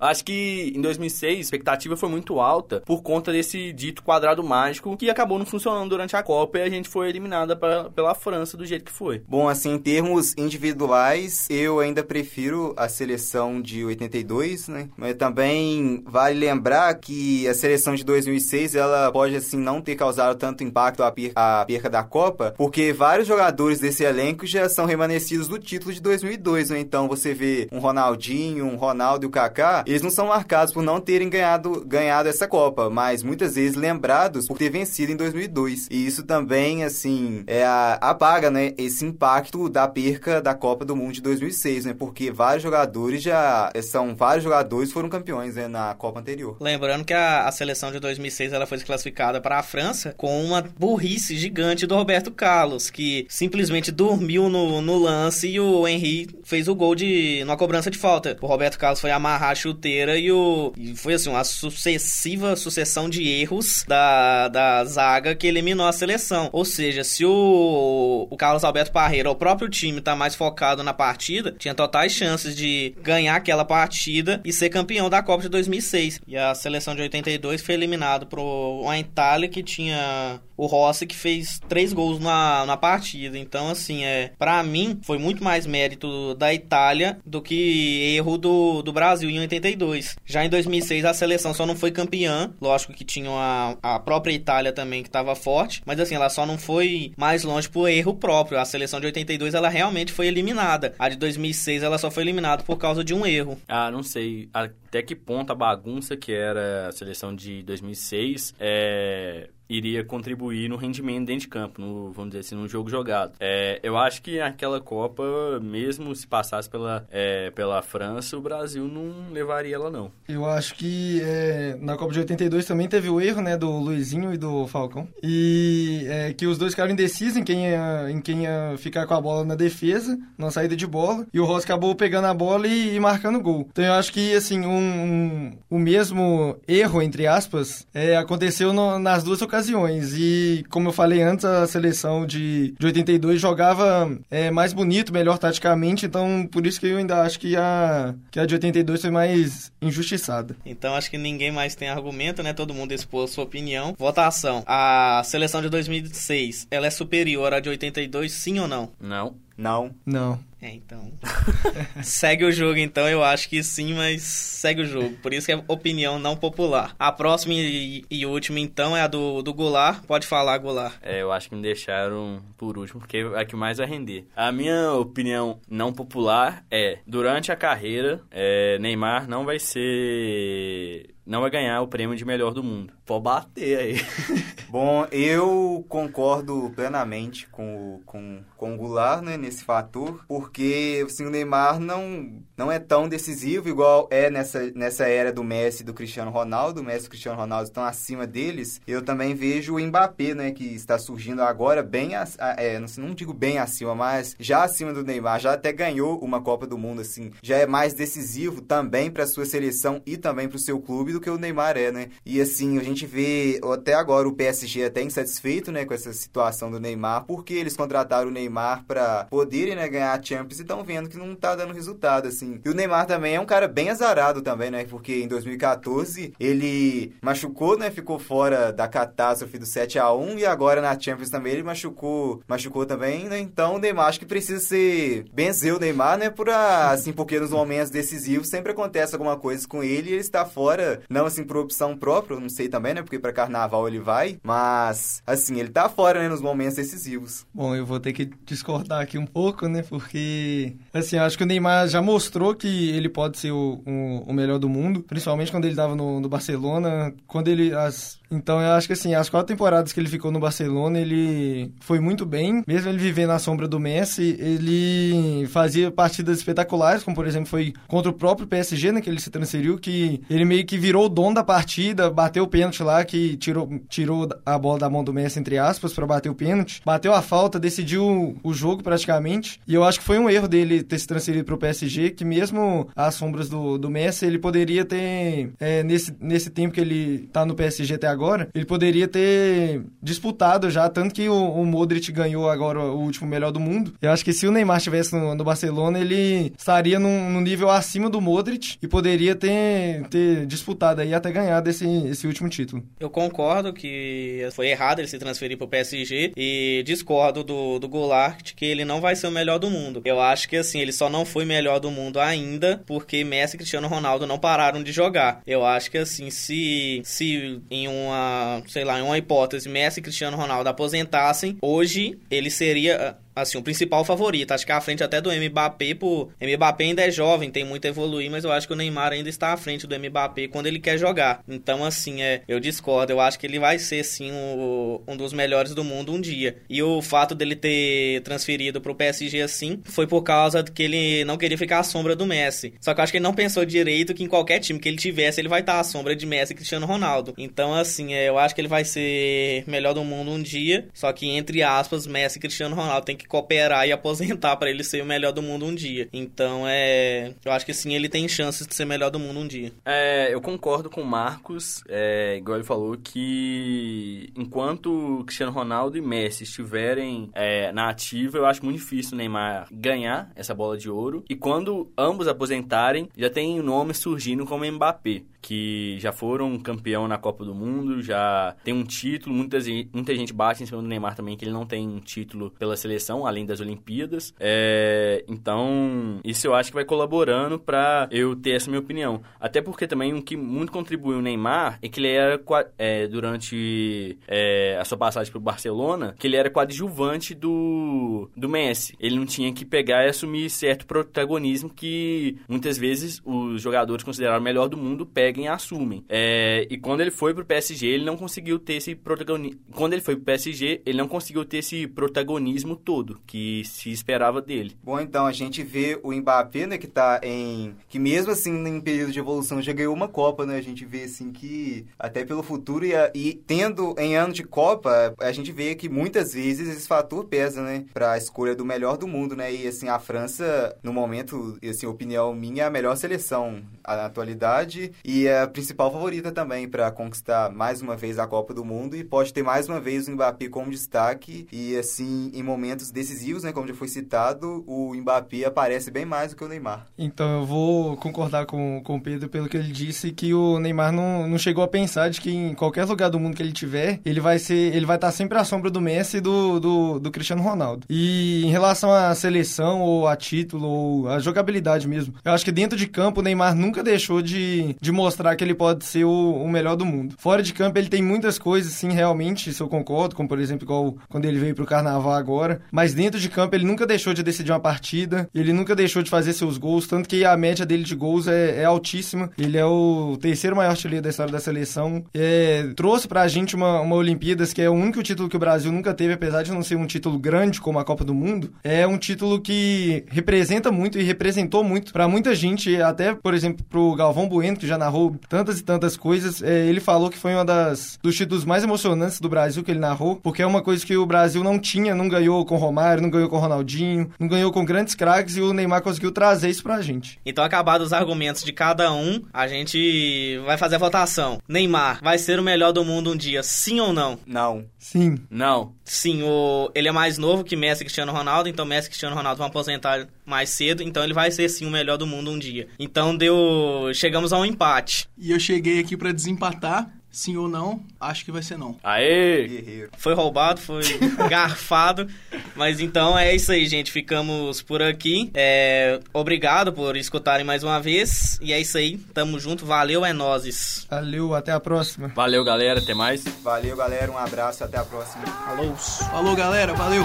Acho 0.00 0.24
que 0.24 0.72
em 0.74 0.80
2006 0.80 1.38
a 1.38 1.40
expectativa 1.40 1.96
foi 1.96 2.08
muito 2.08 2.40
alta 2.40 2.82
por 2.84 3.02
conta 3.02 3.32
desse 3.32 3.72
dito 3.72 4.02
quadrado 4.02 4.42
mágico 4.42 4.96
que 4.96 5.10
acabou 5.10 5.38
não 5.38 5.46
funcionando 5.46 5.88
durante 5.88 6.16
a 6.16 6.22
Copa 6.22 6.58
e 6.58 6.62
a 6.62 6.68
gente 6.68 6.88
foi 6.88 7.08
eliminada 7.08 7.56
pra, 7.56 7.90
pela 7.90 8.14
França 8.14 8.56
do 8.56 8.66
jeito 8.66 8.84
que 8.84 8.92
foi. 8.92 9.22
Bom, 9.28 9.48
assim, 9.48 9.74
em 9.74 9.78
termos 9.78 10.34
individuais, 10.36 11.46
eu 11.50 11.80
ainda 11.80 12.02
prefiro 12.02 12.74
a 12.76 12.88
seleção 12.88 13.60
de 13.60 13.84
82, 13.84 14.68
né? 14.68 14.88
Mas 14.96 15.14
também 15.16 16.02
vale 16.06 16.38
lembrar 16.38 16.94
que 16.94 17.46
a 17.48 17.54
seleção 17.54 17.94
de 17.94 18.04
2006, 18.04 18.74
ela 18.74 19.10
pode, 19.12 19.36
assim, 19.36 19.53
não 19.56 19.80
ter 19.80 19.94
causado 19.94 20.36
tanto 20.36 20.64
impacto 20.64 21.02
a, 21.02 21.10
per 21.10 21.32
a 21.34 21.64
perca 21.66 21.90
da 21.90 22.02
Copa, 22.02 22.54
porque 22.56 22.92
vários 22.92 23.26
jogadores 23.26 23.78
desse 23.78 24.04
elenco 24.04 24.46
já 24.46 24.68
são 24.68 24.86
remanescidos 24.86 25.48
do 25.48 25.58
título 25.58 25.92
de 25.92 26.00
2002, 26.00 26.70
né? 26.70 26.78
Então, 26.78 27.08
você 27.08 27.34
vê 27.34 27.68
um 27.72 27.78
Ronaldinho, 27.78 28.66
um 28.66 28.76
Ronaldo 28.76 29.24
e 29.24 29.28
o 29.28 29.30
Kaká, 29.30 29.84
eles 29.86 30.02
não 30.02 30.10
são 30.10 30.28
marcados 30.28 30.72
por 30.72 30.82
não 30.82 31.00
terem 31.00 31.28
ganhado, 31.28 31.84
ganhado 31.86 32.28
essa 32.28 32.46
Copa, 32.46 32.90
mas 32.90 33.22
muitas 33.22 33.54
vezes 33.54 33.76
lembrados 33.76 34.46
por 34.46 34.58
ter 34.58 34.70
vencido 34.70 35.12
em 35.12 35.16
2002. 35.16 35.88
E 35.90 36.06
isso 36.06 36.22
também, 36.22 36.84
assim, 36.84 37.44
é 37.46 37.64
apaga, 38.00 38.50
né, 38.50 38.72
esse 38.76 39.04
impacto 39.04 39.68
da 39.68 39.88
perca 39.88 40.40
da 40.40 40.54
Copa 40.54 40.84
do 40.84 40.94
Mundo 40.94 41.12
de 41.12 41.22
2006, 41.22 41.84
né? 41.86 41.94
Porque 41.94 42.30
vários 42.30 42.62
jogadores 42.62 43.22
já 43.22 43.72
são 43.82 44.14
vários 44.14 44.44
jogadores 44.44 44.92
foram 44.92 45.08
campeões 45.08 45.56
né, 45.56 45.68
na 45.68 45.94
Copa 45.94 46.20
anterior. 46.20 46.56
Lembrando 46.60 47.04
que 47.04 47.12
a, 47.12 47.46
a 47.46 47.52
seleção 47.52 47.90
de 47.90 47.98
2006 47.98 48.52
ela 48.52 48.66
foi 48.66 48.78
classificada 48.78 49.40
para 49.44 49.58
a 49.58 49.62
França 49.62 50.14
com 50.16 50.42
uma 50.42 50.62
burrice 50.62 51.36
gigante 51.36 51.86
do 51.86 51.94
Roberto 51.94 52.30
Carlos, 52.30 52.88
que 52.88 53.26
simplesmente 53.28 53.92
dormiu 53.92 54.48
no, 54.48 54.80
no 54.80 54.98
lance 54.98 55.48
e 55.48 55.60
o 55.60 55.86
Henry 55.86 56.26
fez 56.42 56.66
o 56.66 56.74
gol 56.74 56.94
de 56.94 57.42
numa 57.44 57.58
cobrança 57.58 57.90
de 57.90 57.98
falta. 57.98 58.38
O 58.40 58.46
Roberto 58.46 58.78
Carlos 58.78 59.00
foi 59.00 59.10
amarrar 59.10 59.50
a 59.50 59.54
chuteira 59.54 60.18
e 60.18 60.32
o 60.32 60.72
e 60.78 60.96
foi 60.96 61.12
assim 61.12 61.28
uma 61.28 61.44
sucessiva 61.44 62.56
sucessão 62.56 63.08
de 63.08 63.28
erros 63.28 63.84
da, 63.86 64.48
da 64.48 64.84
zaga 64.84 65.34
que 65.34 65.46
eliminou 65.46 65.86
a 65.86 65.92
seleção. 65.92 66.48
Ou 66.50 66.64
seja, 66.64 67.04
se 67.04 67.24
o, 67.26 68.26
o 68.30 68.36
Carlos 68.38 68.64
Alberto 68.64 68.92
Parreira, 68.92 69.30
o 69.30 69.36
próprio 69.36 69.68
time, 69.68 70.00
tá 70.00 70.16
mais 70.16 70.34
focado 70.34 70.82
na 70.82 70.94
partida, 70.94 71.54
tinha 71.58 71.74
totais 71.74 72.12
chances 72.12 72.56
de 72.56 72.94
ganhar 73.02 73.36
aquela 73.36 73.64
partida 73.64 74.40
e 74.42 74.52
ser 74.52 74.70
campeão 74.70 75.10
da 75.10 75.22
Copa 75.22 75.42
de 75.42 75.48
2006. 75.50 76.22
E 76.26 76.36
a 76.36 76.54
seleção 76.54 76.94
de 76.94 77.02
82 77.02 77.60
foi 77.60 77.74
eliminado 77.74 78.26
por 78.26 78.38
uma 78.38 78.96
Itália 79.34 79.48
que 79.48 79.62
tinha 79.62 80.40
o 80.56 80.66
Rossi 80.66 81.06
que 81.06 81.16
fez 81.16 81.60
três 81.68 81.92
gols 81.92 82.20
na, 82.20 82.64
na 82.66 82.76
partida. 82.76 83.36
Então, 83.36 83.68
assim, 83.68 84.04
é 84.04 84.32
para 84.38 84.62
mim 84.62 84.98
foi 85.02 85.18
muito 85.18 85.42
mais 85.42 85.66
mérito 85.66 86.34
da 86.36 86.54
Itália 86.54 87.18
do 87.26 87.42
que 87.42 88.14
erro 88.16 88.38
do, 88.38 88.82
do 88.82 88.92
Brasil 88.92 89.28
em 89.28 89.40
82. 89.40 90.16
Já 90.24 90.44
em 90.44 90.48
2006 90.48 91.04
a 91.04 91.12
seleção 91.12 91.52
só 91.52 91.66
não 91.66 91.74
foi 91.74 91.90
campeã, 91.90 92.52
lógico 92.60 92.92
que 92.92 93.04
tinha 93.04 93.30
a, 93.30 93.96
a 93.96 93.98
própria 93.98 94.32
Itália 94.32 94.72
também 94.72 95.02
que 95.02 95.08
estava 95.08 95.34
forte, 95.34 95.82
mas 95.84 95.98
assim, 95.98 96.14
ela 96.14 96.30
só 96.30 96.46
não 96.46 96.56
foi 96.56 97.12
mais 97.16 97.42
longe 97.42 97.68
por 97.68 97.88
erro 97.88 98.14
próprio. 98.14 98.58
A 98.58 98.64
seleção 98.64 99.00
de 99.00 99.06
82 99.06 99.54
ela 99.54 99.68
realmente 99.68 100.12
foi 100.12 100.28
eliminada. 100.28 100.94
A 100.98 101.08
de 101.08 101.16
2006 101.16 101.82
ela 101.82 101.98
só 101.98 102.10
foi 102.10 102.22
eliminada 102.22 102.62
por 102.62 102.78
causa 102.78 103.02
de 103.02 103.12
um 103.12 103.26
erro. 103.26 103.58
Ah, 103.68 103.90
não 103.90 104.02
sei 104.02 104.48
até 104.94 105.02
que 105.02 105.16
ponto 105.16 105.50
a 105.50 105.56
bagunça 105.56 106.16
que 106.16 106.32
era 106.32 106.86
a 106.86 106.92
seleção 106.92 107.34
de 107.34 107.64
2006 107.64 108.54
é 108.60 109.50
iria 109.68 110.04
contribuir 110.04 110.68
no 110.68 110.76
rendimento 110.76 111.26
dentro 111.26 111.42
de 111.42 111.48
campo, 111.48 111.80
no, 111.80 112.12
vamos 112.12 112.30
dizer 112.30 112.40
assim, 112.40 112.54
no 112.54 112.68
jogo 112.68 112.90
jogado. 112.90 113.32
É, 113.40 113.80
eu 113.82 113.96
acho 113.96 114.22
que 114.22 114.40
aquela 114.40 114.80
Copa, 114.80 115.24
mesmo 115.62 116.14
se 116.14 116.26
passasse 116.26 116.68
pela, 116.68 117.06
é, 117.10 117.50
pela 117.50 117.80
França, 117.82 118.36
o 118.36 118.40
Brasil 118.40 118.86
não 118.86 119.32
levaria 119.32 119.74
ela, 119.74 119.90
não. 119.90 120.10
Eu 120.28 120.44
acho 120.46 120.74
que 120.74 121.20
é, 121.22 121.76
na 121.80 121.96
Copa 121.96 122.12
de 122.12 122.20
82 122.20 122.66
também 122.66 122.88
teve 122.88 123.08
o 123.08 123.20
erro, 123.20 123.40
né, 123.40 123.56
do 123.56 123.70
Luizinho 123.70 124.32
e 124.32 124.36
do 124.36 124.66
Falcão. 124.66 125.08
E 125.22 126.04
é, 126.08 126.32
que 126.32 126.46
os 126.46 126.58
dois 126.58 126.72
ficaram 126.72 126.92
indecisos 126.92 127.36
em 127.36 127.44
quem, 127.44 127.66
ia, 127.66 128.10
em 128.10 128.20
quem 128.20 128.42
ia 128.42 128.74
ficar 128.78 129.06
com 129.06 129.14
a 129.14 129.20
bola 129.20 129.44
na 129.44 129.54
defesa, 129.54 130.18
na 130.36 130.50
saída 130.50 130.76
de 130.76 130.86
bola. 130.86 131.26
E 131.32 131.40
o 131.40 131.44
Rossi 131.44 131.64
acabou 131.64 131.94
pegando 131.94 132.26
a 132.26 132.34
bola 132.34 132.66
e, 132.66 132.94
e 132.94 133.00
marcando 133.00 133.40
gol. 133.40 133.66
Então 133.70 133.84
eu 133.84 133.94
acho 133.94 134.12
que, 134.12 134.34
assim, 134.34 134.60
um, 134.66 134.74
um 134.78 135.52
o 135.70 135.78
mesmo 135.78 136.56
erro, 136.68 137.02
entre 137.02 137.26
aspas, 137.26 137.86
é, 137.94 138.16
aconteceu 138.16 138.72
no, 138.72 138.98
nas 138.98 139.22
duas 139.22 139.40
ocasiões 139.40 139.53
ocasiões. 139.54 140.14
E, 140.14 140.64
como 140.68 140.88
eu 140.88 140.92
falei 140.92 141.22
antes, 141.22 141.44
a 141.44 141.66
seleção 141.66 142.26
de, 142.26 142.74
de 142.78 142.86
82 142.86 143.40
jogava 143.40 144.18
é, 144.30 144.50
mais 144.50 144.72
bonito, 144.72 145.12
melhor 145.12 145.38
taticamente. 145.38 146.06
Então, 146.06 146.46
por 146.50 146.66
isso 146.66 146.80
que 146.80 146.86
eu 146.86 146.98
ainda 146.98 147.22
acho 147.22 147.38
que 147.38 147.56
a, 147.56 148.14
que 148.30 148.40
a 148.40 148.46
de 148.46 148.54
82 148.54 149.00
foi 149.00 149.10
mais 149.10 149.72
injustiçada. 149.80 150.56
Então, 150.66 150.94
acho 150.94 151.10
que 151.10 151.18
ninguém 151.18 151.52
mais 151.52 151.74
tem 151.74 151.88
argumento, 151.88 152.42
né? 152.42 152.52
Todo 152.52 152.74
mundo 152.74 152.92
expôs 152.92 153.30
sua 153.30 153.44
opinião. 153.44 153.94
Votação. 153.96 154.64
A 154.66 155.22
seleção 155.24 155.62
de 155.62 155.68
2006, 155.68 156.66
ela 156.70 156.86
é 156.86 156.90
superior 156.90 157.54
à 157.54 157.60
de 157.60 157.68
82, 157.68 158.32
sim 158.32 158.58
ou 158.58 158.66
não? 158.66 158.90
Não. 159.00 159.36
Não. 159.56 159.94
Não. 160.04 160.38
É, 160.60 160.72
então. 160.72 161.12
segue 162.02 162.44
o 162.44 162.50
jogo, 162.50 162.78
então, 162.78 163.06
eu 163.06 163.22
acho 163.22 163.50
que 163.50 163.62
sim, 163.62 163.92
mas 163.92 164.22
segue 164.22 164.80
o 164.80 164.86
jogo. 164.86 165.14
Por 165.22 165.34
isso 165.34 165.46
que 165.46 165.52
é 165.52 165.62
opinião 165.68 166.18
não 166.18 166.34
popular. 166.36 166.94
A 166.98 167.12
próxima 167.12 167.52
e, 167.52 168.02
e 168.10 168.24
última, 168.24 168.58
então, 168.58 168.96
é 168.96 169.02
a 169.02 169.06
do, 169.06 169.42
do 169.42 169.52
Goulart. 169.52 170.02
Pode 170.06 170.26
falar, 170.26 170.56
Goulart. 170.56 170.94
É, 171.02 171.20
eu 171.20 171.30
acho 171.30 171.50
que 171.50 171.54
me 171.54 171.60
deixaram 171.60 172.42
por 172.56 172.78
último, 172.78 173.00
porque 173.00 173.18
é 173.18 173.40
a 173.40 173.44
que 173.44 173.54
mais 173.54 173.76
vai 173.76 173.86
render. 173.86 174.26
A 174.34 174.50
minha 174.50 174.92
opinião 174.92 175.60
não 175.68 175.92
popular 175.92 176.64
é: 176.70 176.98
durante 177.06 177.52
a 177.52 177.56
carreira, 177.56 178.22
é, 178.30 178.78
Neymar 178.78 179.28
não 179.28 179.44
vai 179.44 179.58
ser 179.58 181.13
não 181.26 181.40
vai 181.40 181.50
ganhar 181.50 181.80
o 181.80 181.88
prêmio 181.88 182.16
de 182.16 182.24
melhor 182.24 182.52
do 182.52 182.62
mundo. 182.62 182.92
Pode 183.04 183.22
bater 183.22 183.78
aí. 183.78 183.96
Bom, 184.68 185.06
eu 185.12 185.84
concordo 185.88 186.72
plenamente 186.74 187.46
com, 187.48 188.00
com, 188.04 188.42
com 188.56 188.74
o 188.74 188.76
Goulart, 188.76 189.22
né, 189.22 189.36
nesse 189.36 189.64
fator, 189.64 190.24
porque 190.26 191.02
assim, 191.06 191.24
o 191.24 191.30
Neymar 191.30 191.78
não, 191.78 192.42
não 192.56 192.72
é 192.72 192.78
tão 192.78 193.08
decisivo 193.08 193.68
igual 193.68 194.08
é 194.10 194.28
nessa, 194.28 194.70
nessa 194.74 195.06
era 195.06 195.32
do 195.32 195.44
Messi 195.44 195.82
e 195.82 195.86
do 195.86 195.94
Cristiano 195.94 196.30
Ronaldo. 196.30 196.80
O 196.80 196.84
Messi 196.84 197.04
e 197.04 197.06
o 197.06 197.10
Cristiano 197.10 197.38
Ronaldo 197.38 197.68
estão 197.68 197.84
acima 197.84 198.26
deles. 198.26 198.80
Eu 198.86 199.02
também 199.02 199.34
vejo 199.34 199.76
o 199.76 199.80
Mbappé, 199.80 200.34
né, 200.34 200.50
que 200.50 200.64
está 200.74 200.98
surgindo 200.98 201.42
agora 201.42 201.82
bem, 201.82 202.10
é, 202.56 202.78
não, 202.78 202.88
não 202.98 203.14
digo 203.14 203.32
bem 203.32 203.58
acima, 203.58 203.94
mas 203.94 204.34
já 204.38 204.64
acima 204.64 204.92
do 204.92 205.04
Neymar, 205.04 205.40
já 205.40 205.54
até 205.54 205.72
ganhou 205.72 206.18
uma 206.18 206.42
Copa 206.42 206.66
do 206.66 206.76
Mundo, 206.76 207.00
assim, 207.00 207.30
já 207.42 207.56
é 207.56 207.66
mais 207.66 207.94
decisivo 207.94 208.60
também 208.60 209.10
para 209.10 209.26
sua 209.26 209.46
seleção 209.46 210.02
e 210.04 210.16
também 210.16 210.48
para 210.48 210.56
o 210.56 210.60
seu 210.60 210.80
clube 210.80 211.13
do 211.14 211.20
que 211.20 211.30
o 211.30 211.38
Neymar 211.38 211.76
é, 211.76 211.90
né? 211.90 212.08
E 212.24 212.40
assim, 212.40 212.78
a 212.78 212.82
gente 212.82 213.06
vê 213.06 213.60
até 213.72 213.94
agora 213.94 214.28
o 214.28 214.32
PSG 214.32 214.84
até 214.84 215.02
insatisfeito, 215.02 215.72
né, 215.72 215.84
com 215.84 215.94
essa 215.94 216.12
situação 216.12 216.70
do 216.70 216.80
Neymar, 216.80 217.24
porque 217.24 217.54
eles 217.54 217.76
contrataram 217.76 218.28
o 218.28 218.32
Neymar 218.32 218.84
para 218.86 219.24
poderem 219.24 219.74
né, 219.74 219.88
ganhar 219.88 220.12
a 220.12 220.22
Champions 220.22 220.58
e 220.58 220.62
estão 220.62 220.82
vendo 220.84 221.08
que 221.08 221.16
não 221.16 221.34
tá 221.34 221.54
dando 221.54 221.72
resultado, 221.72 222.28
assim. 222.28 222.60
E 222.64 222.68
o 222.68 222.74
Neymar 222.74 223.06
também 223.06 223.34
é 223.34 223.40
um 223.40 223.46
cara 223.46 223.68
bem 223.68 223.90
azarado 223.90 224.42
também, 224.42 224.70
né? 224.70 224.84
Porque 224.84 225.22
em 225.22 225.28
2014 225.28 226.34
ele 226.38 227.14
machucou, 227.22 227.78
né? 227.78 227.90
Ficou 227.90 228.18
fora 228.18 228.72
da 228.72 228.88
catástrofe 228.88 229.58
do 229.58 229.66
7 229.66 229.98
a 229.98 230.12
1 230.12 230.38
e 230.38 230.46
agora 230.46 230.80
na 230.80 230.98
Champions 230.98 231.30
também 231.30 231.54
ele 231.54 231.62
machucou, 231.62 232.42
machucou 232.48 232.86
também, 232.86 233.24
né? 233.28 233.38
Então 233.38 233.76
o 233.76 233.78
Neymar 233.78 234.06
acho 234.06 234.18
que 234.18 234.26
precisa 234.26 234.60
ser 234.60 235.24
benzer 235.32 235.74
o 235.74 235.78
Neymar, 235.78 236.18
né? 236.18 236.30
Por 236.30 236.50
assim, 236.50 237.12
porque 237.12 237.38
nos 237.38 237.50
momentos 237.50 237.90
decisivos 237.90 238.48
sempre 238.48 238.72
acontece 238.72 239.14
alguma 239.14 239.36
coisa 239.36 239.66
com 239.66 239.82
ele 239.82 240.10
e 240.10 240.12
ele 240.12 240.20
está 240.20 240.44
fora, 240.44 241.02
não 241.08 241.26
assim 241.26 241.44
por 241.44 241.56
opção 241.56 241.96
própria, 241.96 242.38
não 242.38 242.48
sei 242.48 242.68
também, 242.68 242.94
né? 242.94 243.02
Porque 243.02 243.18
para 243.18 243.32
carnaval 243.32 243.86
ele 243.88 243.98
vai, 243.98 244.38
mas 244.42 245.22
assim, 245.26 245.58
ele 245.58 245.68
tá 245.68 245.88
fora, 245.88 246.20
né, 246.20 246.28
nos 246.28 246.40
momentos 246.40 246.76
decisivos. 246.76 247.46
Bom, 247.52 247.74
eu 247.74 247.86
vou 247.86 248.00
ter 248.00 248.12
que 248.12 248.30
discordar 248.44 249.00
aqui 249.00 249.18
um 249.18 249.26
pouco, 249.26 249.68
né? 249.68 249.82
Porque 249.82 250.76
assim, 250.92 251.16
acho 251.16 251.36
que 251.36 251.44
o 251.44 251.46
Neymar 251.46 251.88
já 251.88 252.02
mostrou 252.02 252.54
que 252.54 252.90
ele 252.90 253.08
pode 253.08 253.38
ser 253.38 253.52
o, 253.52 253.82
o, 253.86 254.24
o 254.26 254.32
melhor 254.32 254.58
do 254.58 254.68
mundo, 254.68 255.00
principalmente 255.02 255.50
quando 255.50 255.64
ele 255.64 255.72
estava 255.72 255.94
no, 255.94 256.20
no 256.20 256.28
Barcelona, 256.28 257.14
quando 257.26 257.48
ele 257.48 257.74
as 257.74 258.18
então 258.36 258.60
eu 258.60 258.72
acho 258.72 258.86
que 258.86 258.92
assim, 258.92 259.14
as 259.14 259.28
quatro 259.28 259.48
temporadas 259.48 259.92
que 259.92 260.00
ele 260.00 260.08
ficou 260.08 260.30
no 260.30 260.40
Barcelona, 260.40 260.98
ele 260.98 261.70
foi 261.80 262.00
muito 262.00 262.26
bem. 262.26 262.62
Mesmo 262.66 262.90
ele 262.90 262.98
vivendo 262.98 263.28
na 263.28 263.38
sombra 263.38 263.66
do 263.68 263.78
Messi, 263.78 264.36
ele 264.38 265.46
fazia 265.48 265.90
partidas 265.90 266.38
espetaculares, 266.38 267.02
como 267.02 267.14
por 267.14 267.26
exemplo 267.26 267.46
foi 267.46 267.72
contra 267.86 268.10
o 268.10 268.14
próprio 268.14 268.46
PSG, 268.46 268.92
né, 268.92 269.00
que 269.00 269.08
ele 269.08 269.20
se 269.20 269.30
transferiu, 269.30 269.78
que 269.78 270.22
ele 270.28 270.44
meio 270.44 270.66
que 270.66 270.78
virou 270.78 271.06
o 271.06 271.08
dono 271.08 271.34
da 271.34 271.44
partida, 271.44 272.10
bateu 272.10 272.44
o 272.44 272.48
pênalti 272.48 272.82
lá, 272.82 273.04
que 273.04 273.36
tirou, 273.36 273.68
tirou 273.88 274.28
a 274.44 274.58
bola 274.58 274.78
da 274.78 274.90
mão 274.90 275.04
do 275.04 275.12
Messi, 275.12 275.38
entre 275.38 275.58
aspas, 275.58 275.92
para 275.92 276.06
bater 276.06 276.28
o 276.28 276.34
pênalti. 276.34 276.82
Bateu 276.84 277.12
a 277.12 277.22
falta, 277.22 277.58
decidiu 277.58 278.36
o 278.42 278.54
jogo 278.54 278.82
praticamente. 278.82 279.60
E 279.66 279.74
eu 279.74 279.84
acho 279.84 279.98
que 279.98 280.04
foi 280.04 280.18
um 280.18 280.28
erro 280.28 280.48
dele 280.48 280.82
ter 280.82 280.98
se 280.98 281.06
transferido 281.06 281.44
para 281.44 281.54
o 281.54 281.58
PSG, 281.58 282.10
que 282.10 282.24
mesmo 282.24 282.88
às 282.94 283.14
sombras 283.14 283.48
do, 283.48 283.78
do 283.78 283.90
Messi, 283.90 284.26
ele 284.26 284.38
poderia 284.38 284.84
ter, 284.84 285.52
é, 285.60 285.82
nesse, 285.82 286.14
nesse 286.20 286.50
tempo 286.50 286.74
que 286.74 286.80
ele 286.80 287.28
tá 287.32 287.44
no 287.44 287.54
PSG 287.54 287.94
até 287.94 288.06
agora, 288.06 288.23
agora, 288.24 288.48
ele 288.54 288.64
poderia 288.64 289.06
ter 289.06 289.82
disputado 290.02 290.70
já, 290.70 290.88
tanto 290.88 291.14
que 291.14 291.28
o, 291.28 291.34
o 291.34 291.66
Modric 291.66 292.10
ganhou 292.10 292.48
agora 292.48 292.80
o 292.80 293.00
último 293.00 293.28
melhor 293.28 293.52
do 293.52 293.60
mundo. 293.60 293.94
Eu 294.00 294.10
acho 294.10 294.24
que 294.24 294.32
se 294.32 294.46
o 294.46 294.52
Neymar 294.52 294.78
estivesse 294.78 295.14
no, 295.14 295.34
no, 295.34 295.44
Barcelona, 295.44 295.98
ele 295.98 296.52
estaria 296.56 296.98
num, 296.98 297.30
num, 297.30 297.40
nível 297.40 297.68
acima 297.68 298.08
do 298.08 298.20
Modric 298.20 298.76
e 298.82 298.88
poderia 298.88 299.34
ter, 299.34 300.06
ter 300.08 300.46
disputado 300.46 301.02
aí 301.02 301.12
até 301.12 301.30
ganhado 301.30 301.68
esse, 301.68 301.86
esse 302.06 302.26
último 302.26 302.48
título. 302.48 302.82
Eu 302.98 303.10
concordo 303.10 303.72
que 303.72 304.48
foi 304.52 304.68
errado 304.68 305.00
ele 305.00 305.08
se 305.08 305.18
transferir 305.18 305.58
pro 305.58 305.68
PSG 305.68 306.32
e 306.36 306.82
discordo 306.86 307.44
do, 307.44 307.78
do 307.78 307.88
Goulart 307.88 308.54
que 308.54 308.64
ele 308.64 308.84
não 308.84 309.00
vai 309.00 309.14
ser 309.14 309.26
o 309.26 309.30
melhor 309.30 309.58
do 309.58 309.70
mundo. 309.70 310.00
Eu 310.04 310.20
acho 310.20 310.48
que 310.48 310.56
assim, 310.56 310.80
ele 310.80 310.92
só 310.92 311.10
não 311.10 311.26
foi 311.26 311.44
melhor 311.44 311.78
do 311.78 311.90
mundo 311.90 312.18
ainda 312.18 312.82
porque 312.86 313.22
Messi 313.22 313.56
e 313.56 313.58
Cristiano 313.58 313.86
Ronaldo 313.86 314.26
não 314.26 314.38
pararam 314.38 314.82
de 314.82 314.92
jogar. 314.92 315.42
Eu 315.46 315.64
acho 315.64 315.90
que 315.90 315.98
assim, 315.98 316.30
se, 316.30 317.02
se 317.04 317.60
em 317.70 317.88
uma 317.88 318.03
uma, 318.06 318.62
sei 318.66 318.84
lá, 318.84 319.02
uma 319.02 319.18
hipótese, 319.18 319.68
Messi 319.68 320.00
e 320.00 320.02
Cristiano 320.02 320.36
Ronaldo 320.36 320.68
aposentassem, 320.68 321.56
hoje 321.60 322.18
ele 322.30 322.50
seria 322.50 323.16
assim, 323.34 323.58
o 323.58 323.62
principal 323.62 324.04
favorito. 324.04 324.52
Acho 324.52 324.66
que 324.66 324.72
à 324.72 324.80
frente 324.80 325.02
até 325.02 325.20
do 325.20 325.30
Mbappé, 325.32 325.94
por 325.94 326.30
Mbappé 326.40 326.84
ainda 326.84 327.02
é 327.02 327.10
jovem, 327.10 327.50
tem 327.50 327.64
muito 327.64 327.84
a 327.86 327.88
evoluir, 327.88 328.30
mas 328.30 328.44
eu 328.44 328.52
acho 328.52 328.66
que 328.66 328.72
o 328.72 328.76
Neymar 328.76 329.12
ainda 329.12 329.28
está 329.28 329.52
à 329.52 329.56
frente 329.56 329.86
do 329.86 329.98
Mbappé 329.98 330.48
quando 330.48 330.66
ele 330.66 330.78
quer 330.78 330.98
jogar. 330.98 331.42
Então, 331.48 331.84
assim, 331.84 332.22
é, 332.22 332.42
eu 332.46 332.60
discordo. 332.60 333.12
Eu 333.12 333.20
acho 333.20 333.38
que 333.38 333.46
ele 333.46 333.58
vai 333.58 333.78
ser, 333.78 334.04
sim, 334.04 334.30
o, 334.32 335.02
um 335.06 335.16
dos 335.16 335.32
melhores 335.32 335.74
do 335.74 335.84
mundo 335.84 336.12
um 336.12 336.20
dia. 336.20 336.56
E 336.68 336.82
o 336.82 337.00
fato 337.02 337.34
dele 337.34 337.56
ter 337.56 338.20
transferido 338.22 338.80
para 338.80 338.92
o 338.92 338.94
PSG 338.94 339.42
assim 339.42 339.80
foi 339.84 340.06
por 340.06 340.22
causa 340.22 340.62
que 340.62 340.82
ele 340.82 341.24
não 341.24 341.36
queria 341.36 341.58
ficar 341.58 341.80
à 341.80 341.82
sombra 341.82 342.14
do 342.14 342.26
Messi. 342.26 342.74
Só 342.80 342.94
que 342.94 343.00
eu 343.00 343.02
acho 343.02 343.12
que 343.12 343.18
ele 343.18 343.24
não 343.24 343.34
pensou 343.34 343.64
direito 343.64 344.14
que 344.14 344.24
em 344.24 344.28
qualquer 344.28 344.60
time 344.60 344.78
que 344.78 344.88
ele 344.88 344.96
tivesse, 344.96 345.40
ele 345.40 345.48
vai 345.48 345.60
estar 345.60 345.80
à 345.80 345.84
sombra 345.84 346.14
de 346.14 346.26
Messi 346.26 346.52
e 346.52 346.56
Cristiano 346.56 346.86
Ronaldo. 346.86 347.34
Então, 347.36 347.74
assim, 347.74 348.14
é, 348.14 348.28
eu 348.28 348.38
acho 348.38 348.54
que 348.54 348.60
ele 348.60 348.68
vai 348.68 348.84
ser 348.84 349.64
melhor 349.66 349.94
do 349.94 350.04
mundo 350.04 350.30
um 350.30 350.42
dia. 350.42 350.88
Só 350.94 351.12
que, 351.12 351.28
entre 351.28 351.62
aspas, 351.62 352.06
Messi 352.06 352.38
e 352.38 352.40
Cristiano 352.40 352.74
Ronaldo 352.74 353.06
tem 353.06 353.16
que 353.16 353.23
que 353.24 353.28
cooperar 353.28 353.88
e 353.88 353.92
aposentar 353.92 354.56
para 354.56 354.70
ele 354.70 354.84
ser 354.84 355.02
o 355.02 355.06
melhor 355.06 355.32
do 355.32 355.42
mundo 355.42 355.64
um 355.64 355.74
dia. 355.74 356.08
Então 356.12 356.64
é. 356.66 357.34
Eu 357.44 357.52
acho 357.52 357.66
que 357.66 357.74
sim, 357.74 357.94
ele 357.94 358.08
tem 358.08 358.28
chances 358.28 358.66
de 358.66 358.74
ser 358.74 358.84
melhor 358.84 359.10
do 359.10 359.18
mundo 359.18 359.40
um 359.40 359.48
dia. 359.48 359.72
É, 359.84 360.32
eu 360.32 360.40
concordo 360.40 360.90
com 360.90 361.00
o 361.00 361.06
Marcos, 361.06 361.82
é, 361.88 362.36
igual 362.36 362.58
ele 362.58 362.64
falou, 362.64 362.96
que 362.96 364.30
enquanto 364.36 365.22
Cristiano 365.26 365.52
Ronaldo 365.52 365.96
e 365.96 366.00
Messi 366.00 366.44
estiverem 366.44 367.30
é, 367.34 367.72
na 367.72 367.88
ativa, 367.88 368.38
eu 368.38 368.46
acho 368.46 368.64
muito 368.64 368.78
difícil 368.78 369.14
o 369.14 369.16
Neymar 369.16 369.66
ganhar 369.72 370.30
essa 370.36 370.54
bola 370.54 370.76
de 370.76 370.90
ouro. 370.90 371.24
E 371.28 371.34
quando 371.34 371.90
ambos 371.96 372.28
aposentarem, 372.28 373.08
já 373.16 373.30
tem 373.30 373.60
nomes 373.60 373.98
surgindo 373.98 374.46
como 374.46 374.64
Mbappé 374.64 375.22
que 375.44 375.98
já 376.00 376.10
foram 376.10 376.58
campeão 376.58 377.06
na 377.06 377.18
Copa 377.18 377.44
do 377.44 377.54
Mundo, 377.54 378.00
já 378.00 378.56
tem 378.64 378.72
um 378.72 378.82
título. 378.82 379.36
Muita, 379.36 379.58
muita 379.92 380.14
gente 380.14 380.32
bate 380.32 380.62
em 380.62 380.66
cima 380.66 380.80
do 380.80 380.88
Neymar 380.88 381.14
também, 381.14 381.36
que 381.36 381.44
ele 381.44 381.52
não 381.52 381.66
tem 381.66 381.86
um 381.86 382.00
título 382.00 382.50
pela 382.52 382.78
seleção, 382.78 383.13
além 383.26 383.46
das 383.46 383.60
Olimpíadas. 383.60 384.34
É, 384.40 385.24
então, 385.28 386.20
isso 386.24 386.46
eu 386.46 386.54
acho 386.54 386.70
que 386.70 386.74
vai 386.74 386.84
colaborando 386.84 387.58
para 387.58 388.08
eu 388.10 388.34
ter 388.34 388.52
essa 388.52 388.70
minha 388.70 388.80
opinião. 388.80 389.22
Até 389.38 389.60
porque 389.60 389.86
também 389.86 390.14
o 390.14 390.22
que 390.22 390.36
muito 390.36 390.72
contribuiu 390.72 391.18
o 391.18 391.22
Neymar 391.22 391.78
é 391.82 391.88
que 391.88 392.00
ele 392.00 392.08
era, 392.08 392.40
é, 392.78 393.06
durante 393.06 394.18
é, 394.26 394.78
a 394.80 394.84
sua 394.84 394.98
passagem 394.98 395.32
pelo 395.32 395.44
Barcelona, 395.44 396.14
que 396.18 396.26
ele 396.26 396.36
era 396.36 396.50
coadjuvante 396.50 397.34
do, 397.34 398.30
do 398.36 398.48
Messi. 398.48 398.94
Ele 398.98 399.16
não 399.16 399.26
tinha 399.26 399.52
que 399.52 399.64
pegar 399.64 400.04
e 400.04 400.08
assumir 400.08 400.48
certo 400.48 400.86
protagonismo 400.86 401.68
que 401.68 402.38
muitas 402.48 402.78
vezes 402.78 403.20
os 403.24 403.60
jogadores 403.60 404.04
consideraram 404.04 404.40
o 404.40 404.44
melhor 404.44 404.68
do 404.68 404.76
mundo 404.76 405.04
pegam 405.04 405.44
e 405.44 405.48
assumem. 405.48 406.04
É, 406.08 406.66
e 406.70 406.78
quando 406.78 407.00
ele 407.00 407.10
foi 407.10 407.34
pro 407.34 407.44
PSG, 407.44 407.86
ele 407.86 408.04
não 408.04 408.16
conseguiu 408.16 408.58
ter 408.58 408.74
esse 408.74 408.94
protagonismo. 408.94 409.60
Quando 409.72 409.92
ele 409.92 410.02
foi 410.02 410.16
pro 410.16 410.24
PSG, 410.24 410.82
ele 410.86 410.98
não 410.98 411.08
conseguiu 411.08 411.44
ter 411.44 411.58
esse 411.58 411.86
protagonismo 411.86 412.76
todo 412.76 413.03
que 413.26 413.62
se 413.64 413.90
esperava 413.90 414.40
dele. 414.40 414.76
Bom, 414.82 414.98
então 415.00 415.26
a 415.26 415.32
gente 415.32 415.62
vê 415.62 415.98
o 416.02 416.12
Mbappé, 416.12 416.66
né, 416.66 416.78
que 416.78 416.86
tá 416.86 417.20
em. 417.22 417.74
que 417.88 417.98
mesmo 417.98 418.32
assim 418.32 418.52
em 418.66 418.80
período 418.80 419.12
de 419.12 419.18
evolução 419.18 419.60
já 419.60 419.72
ganhou 419.72 419.94
uma 419.94 420.08
Copa, 420.08 420.46
né? 420.46 420.56
A 420.56 420.62
gente 420.62 420.84
vê 420.84 421.04
assim 421.04 421.32
que 421.32 421.86
até 421.98 422.24
pelo 422.24 422.42
futuro 422.42 422.84
e, 422.84 422.94
a, 422.94 423.10
e 423.14 423.34
tendo 423.34 423.94
em 423.98 424.16
ano 424.16 424.32
de 424.32 424.44
Copa, 424.44 425.14
a 425.20 425.32
gente 425.32 425.50
vê 425.52 425.74
que 425.74 425.88
muitas 425.88 426.32
vezes 426.34 426.68
esse 426.68 426.86
fator 426.86 427.24
pesa, 427.24 427.62
né? 427.62 427.84
Pra 427.92 428.16
escolha 428.16 428.54
do 428.54 428.64
melhor 428.64 428.96
do 428.96 429.08
mundo, 429.08 429.36
né? 429.36 429.52
E 429.52 429.66
assim, 429.66 429.88
a 429.88 429.98
França, 429.98 430.76
no 430.82 430.92
momento, 430.92 431.58
assim, 431.68 431.86
opinião 431.86 432.34
minha, 432.34 432.64
é 432.64 432.66
a 432.66 432.70
melhor 432.70 432.96
seleção 432.96 433.62
na 433.86 434.06
atualidade. 434.06 434.92
E 435.04 435.26
é 435.26 435.42
a 435.42 435.48
principal 435.48 435.90
favorita 435.92 436.32
também 436.32 436.68
para 436.68 436.90
conquistar 436.90 437.50
mais 437.50 437.82
uma 437.82 437.96
vez 437.96 438.18
a 438.18 438.26
Copa 438.26 438.54
do 438.54 438.64
Mundo 438.64 438.96
e 438.96 439.04
pode 439.04 439.32
ter 439.32 439.42
mais 439.42 439.68
uma 439.68 439.80
vez 439.80 440.08
o 440.08 440.12
Mbappé 440.12 440.48
como 440.48 440.70
destaque 440.70 441.46
e 441.52 441.76
assim 441.76 442.30
em 442.34 442.42
momentos 442.42 442.90
decisivos, 442.94 443.42
né, 443.42 443.52
como 443.52 443.66
já 443.66 443.74
foi 443.74 443.88
citado, 443.88 444.64
o 444.66 444.94
Mbappé 444.94 445.44
aparece 445.44 445.90
bem 445.90 446.04
mais 446.04 446.30
do 446.30 446.36
que 446.36 446.44
o 446.44 446.48
Neymar. 446.48 446.86
Então 446.96 447.40
eu 447.40 447.44
vou 447.44 447.96
concordar 447.96 448.46
com, 448.46 448.80
com 448.84 448.96
o 448.96 449.00
Pedro 449.00 449.28
pelo 449.28 449.48
que 449.48 449.56
ele 449.56 449.72
disse 449.72 450.12
que 450.12 450.32
o 450.32 450.60
Neymar 450.60 450.92
não, 450.92 451.26
não 451.26 451.36
chegou 451.36 451.64
a 451.64 451.68
pensar 451.68 452.08
de 452.08 452.20
que 452.20 452.30
em 452.30 452.54
qualquer 452.54 452.84
lugar 452.84 453.10
do 453.10 453.18
mundo 453.18 453.36
que 453.36 453.42
ele 453.42 453.52
tiver, 453.52 454.00
ele 454.04 454.20
vai 454.20 454.38
ser, 454.38 454.74
ele 454.74 454.86
vai 454.86 454.96
estar 454.96 455.10
sempre 455.10 455.36
à 455.36 455.44
sombra 455.44 455.70
do 455.70 455.80
Messi 455.80 456.18
e 456.18 456.20
do, 456.20 456.60
do, 456.60 457.00
do 457.00 457.10
Cristiano 457.10 457.42
Ronaldo. 457.42 457.84
E 457.90 458.44
em 458.44 458.50
relação 458.50 458.92
à 458.92 459.12
seleção 459.14 459.80
ou 459.80 460.06
a 460.06 460.14
título 460.14 460.68
ou 460.68 461.08
a 461.08 461.18
jogabilidade 461.18 461.88
mesmo, 461.88 462.14
eu 462.24 462.32
acho 462.32 462.44
que 462.44 462.52
dentro 462.52 462.78
de 462.78 462.86
campo 462.86 463.20
o 463.20 463.22
Neymar 463.22 463.54
nunca 463.54 463.82
deixou 463.82 464.22
de, 464.22 464.76
de 464.80 464.92
mostrar 464.92 465.34
que 465.34 465.42
ele 465.42 465.54
pode 465.54 465.84
ser 465.84 466.04
o, 466.04 466.34
o, 466.42 466.48
melhor 466.48 466.76
do 466.76 466.86
mundo. 466.86 467.16
Fora 467.18 467.42
de 467.42 467.52
campo, 467.52 467.78
ele 467.78 467.88
tem 467.88 468.02
muitas 468.02 468.38
coisas, 468.38 468.72
sim, 468.72 468.92
realmente, 468.92 469.50
isso 469.50 469.62
eu 469.62 469.68
concordo, 469.68 470.14
como 470.14 470.28
por 470.28 470.38
exemplo, 470.38 470.64
igual 470.64 470.96
quando 471.08 471.24
ele 471.24 471.40
veio 471.40 471.54
pro 471.54 471.66
carnaval 471.66 472.12
agora. 472.12 472.60
Mas 472.70 472.83
dentro 472.92 473.20
de 473.20 473.28
campo, 473.28 473.54
ele 473.54 473.64
nunca 473.64 473.86
deixou 473.86 474.12
de 474.12 474.22
decidir 474.22 474.50
uma 474.50 474.60
partida, 474.60 475.28
ele 475.34 475.52
nunca 475.52 475.76
deixou 475.76 476.02
de 476.02 476.10
fazer 476.10 476.32
seus 476.32 476.58
gols, 476.58 476.86
tanto 476.86 477.08
que 477.08 477.24
a 477.24 477.36
média 477.36 477.64
dele 477.64 477.84
de 477.84 477.94
gols 477.94 478.26
é, 478.26 478.62
é 478.62 478.64
altíssima. 478.64 479.30
Ele 479.38 479.56
é 479.56 479.64
o 479.64 480.18
terceiro 480.20 480.56
maior 480.56 480.70
artilheiro 480.70 481.02
da 481.02 481.10
história 481.10 481.32
da 481.32 481.40
seleção. 481.40 482.04
É, 482.12 482.68
trouxe 482.74 483.06
pra 483.06 483.28
gente 483.28 483.54
uma, 483.54 483.80
uma 483.80 483.96
Olimpíadas, 483.96 484.52
que 484.52 484.60
é 484.60 484.68
o 484.68 484.72
único 484.74 485.02
título 485.02 485.28
que 485.28 485.36
o 485.36 485.40
Brasil 485.40 485.70
nunca 485.70 485.94
teve, 485.94 486.14
apesar 486.14 486.42
de 486.42 486.50
não 486.50 486.62
ser 486.62 486.76
um 486.76 486.86
título 486.86 487.18
grande 487.18 487.60
como 487.60 487.78
a 487.78 487.84
Copa 487.84 488.04
do 488.04 488.14
Mundo. 488.14 488.52
É 488.64 488.86
um 488.86 488.98
título 488.98 489.40
que 489.40 490.04
representa 490.08 490.72
muito 490.72 490.98
e 490.98 491.02
representou 491.02 491.62
muito 491.62 491.92
para 491.92 492.08
muita 492.08 492.34
gente, 492.34 492.80
até, 492.82 493.14
por 493.14 493.32
exemplo, 493.32 493.64
pro 493.68 493.94
Galvão 493.94 494.28
Bueno, 494.28 494.56
que 494.56 494.66
já 494.66 494.76
narrou 494.76 494.94
narrou 494.94 495.16
tantas 495.28 495.58
e 495.58 495.64
tantas 495.64 495.96
coisas. 495.96 496.42
É, 496.42 496.66
ele 496.66 496.80
falou 496.80 497.10
que 497.10 497.18
foi 497.18 497.34
uma 497.34 497.44
das 497.44 497.98
dos 498.02 498.16
títulos 498.16 498.44
mais 498.44 498.62
emocionantes 498.62 499.20
do 499.20 499.28
Brasil 499.28 499.62
que 499.62 499.70
ele 499.70 499.80
narrou, 499.80 500.16
porque 500.16 500.42
é 500.42 500.46
uma 500.46 500.62
coisa 500.62 500.86
que 500.86 500.96
o 500.96 501.06
Brasil 501.06 501.42
não 501.42 501.58
tinha, 501.58 501.94
não 501.94 502.08
ganhou 502.08 502.44
com 502.44 502.56
Romário, 502.56 502.73
não 503.00 503.10
ganhou 503.10 503.28
com 503.28 503.36
o 503.36 503.40
Ronaldinho, 503.40 504.10
não 504.18 504.28
ganhou 504.28 504.52
com 504.52 504.64
grandes 504.64 504.94
craques 504.94 505.36
e 505.36 505.40
o 505.40 505.52
Neymar 505.52 505.82
conseguiu 505.82 506.10
trazer 506.10 506.50
isso 506.50 506.62
pra 506.62 506.82
gente. 506.82 507.18
Então, 507.24 507.44
acabados 507.44 507.88
os 507.88 507.92
argumentos 507.92 508.42
de 508.42 508.52
cada 508.52 508.92
um, 508.92 509.22
a 509.32 509.46
gente 509.46 510.38
vai 510.44 510.56
fazer 510.56 510.76
a 510.76 510.78
votação. 510.78 511.40
Neymar 511.48 512.00
vai 512.02 512.18
ser 512.18 512.38
o 512.38 512.42
melhor 512.42 512.72
do 512.72 512.84
mundo 512.84 513.12
um 513.12 513.16
dia, 513.16 513.42
sim 513.42 513.80
ou 513.80 513.92
não? 513.92 514.18
Não. 514.26 514.64
Sim. 514.78 515.18
Não. 515.30 515.72
Sim, 515.84 516.22
o... 516.22 516.70
ele 516.74 516.88
é 516.88 516.92
mais 516.92 517.18
novo 517.18 517.44
que 517.44 517.56
Messi 517.56 517.82
e 517.82 517.84
Cristiano 517.84 518.12
Ronaldo, 518.12 518.48
então 518.48 518.64
Messi 518.64 518.88
e 518.88 518.90
Cristiano 518.90 519.14
Ronaldo 519.14 519.38
vão 519.38 519.46
aposentar 519.46 520.06
mais 520.24 520.50
cedo, 520.50 520.82
então 520.82 521.04
ele 521.04 521.12
vai 521.12 521.30
ser 521.30 521.48
sim 521.48 521.66
o 521.66 521.70
melhor 521.70 521.96
do 521.96 522.06
mundo 522.06 522.30
um 522.30 522.38
dia. 522.38 522.68
Então 522.78 523.16
deu. 523.16 523.90
Chegamos 523.94 524.32
a 524.32 524.38
um 524.38 524.44
empate. 524.44 525.08
E 525.18 525.30
eu 525.30 525.38
cheguei 525.38 525.80
aqui 525.80 525.96
pra 525.96 526.12
desempatar. 526.12 526.90
Sim 527.14 527.36
ou 527.36 527.46
não? 527.46 527.80
Acho 528.00 528.24
que 528.24 528.32
vai 528.32 528.42
ser 528.42 528.58
não. 528.58 528.76
Aê! 528.82 529.46
Guerreiro. 529.46 529.90
Foi 529.96 530.14
roubado, 530.14 530.60
foi 530.60 530.82
garfado. 531.30 532.08
Mas 532.56 532.80
então 532.80 533.16
é 533.16 533.32
isso 533.32 533.52
aí, 533.52 533.66
gente. 533.66 533.92
Ficamos 533.92 534.60
por 534.60 534.82
aqui. 534.82 535.30
É, 535.32 536.00
Obrigado 536.12 536.72
por 536.72 536.96
escutarem 536.96 537.46
mais 537.46 537.62
uma 537.62 537.80
vez. 537.80 538.36
E 538.42 538.52
é 538.52 538.60
isso 538.60 538.76
aí. 538.76 538.98
Tamo 539.14 539.38
junto. 539.38 539.64
Valeu, 539.64 540.04
é 540.04 540.12
nozes. 540.12 540.88
Valeu, 540.90 541.36
até 541.36 541.52
a 541.52 541.60
próxima. 541.60 542.08
Valeu, 542.08 542.42
galera. 542.42 542.80
Até 542.80 542.94
mais. 542.94 543.22
Valeu, 543.44 543.76
galera. 543.76 544.10
Um 544.10 544.18
abraço. 544.18 544.64
Até 544.64 544.78
a 544.78 544.84
próxima. 544.84 545.24
Falou. 545.24 545.76
Falou, 545.76 546.34
galera. 546.34 546.74
Valeu. 546.74 547.04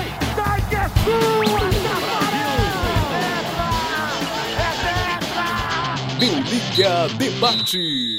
Debate. 7.19 8.18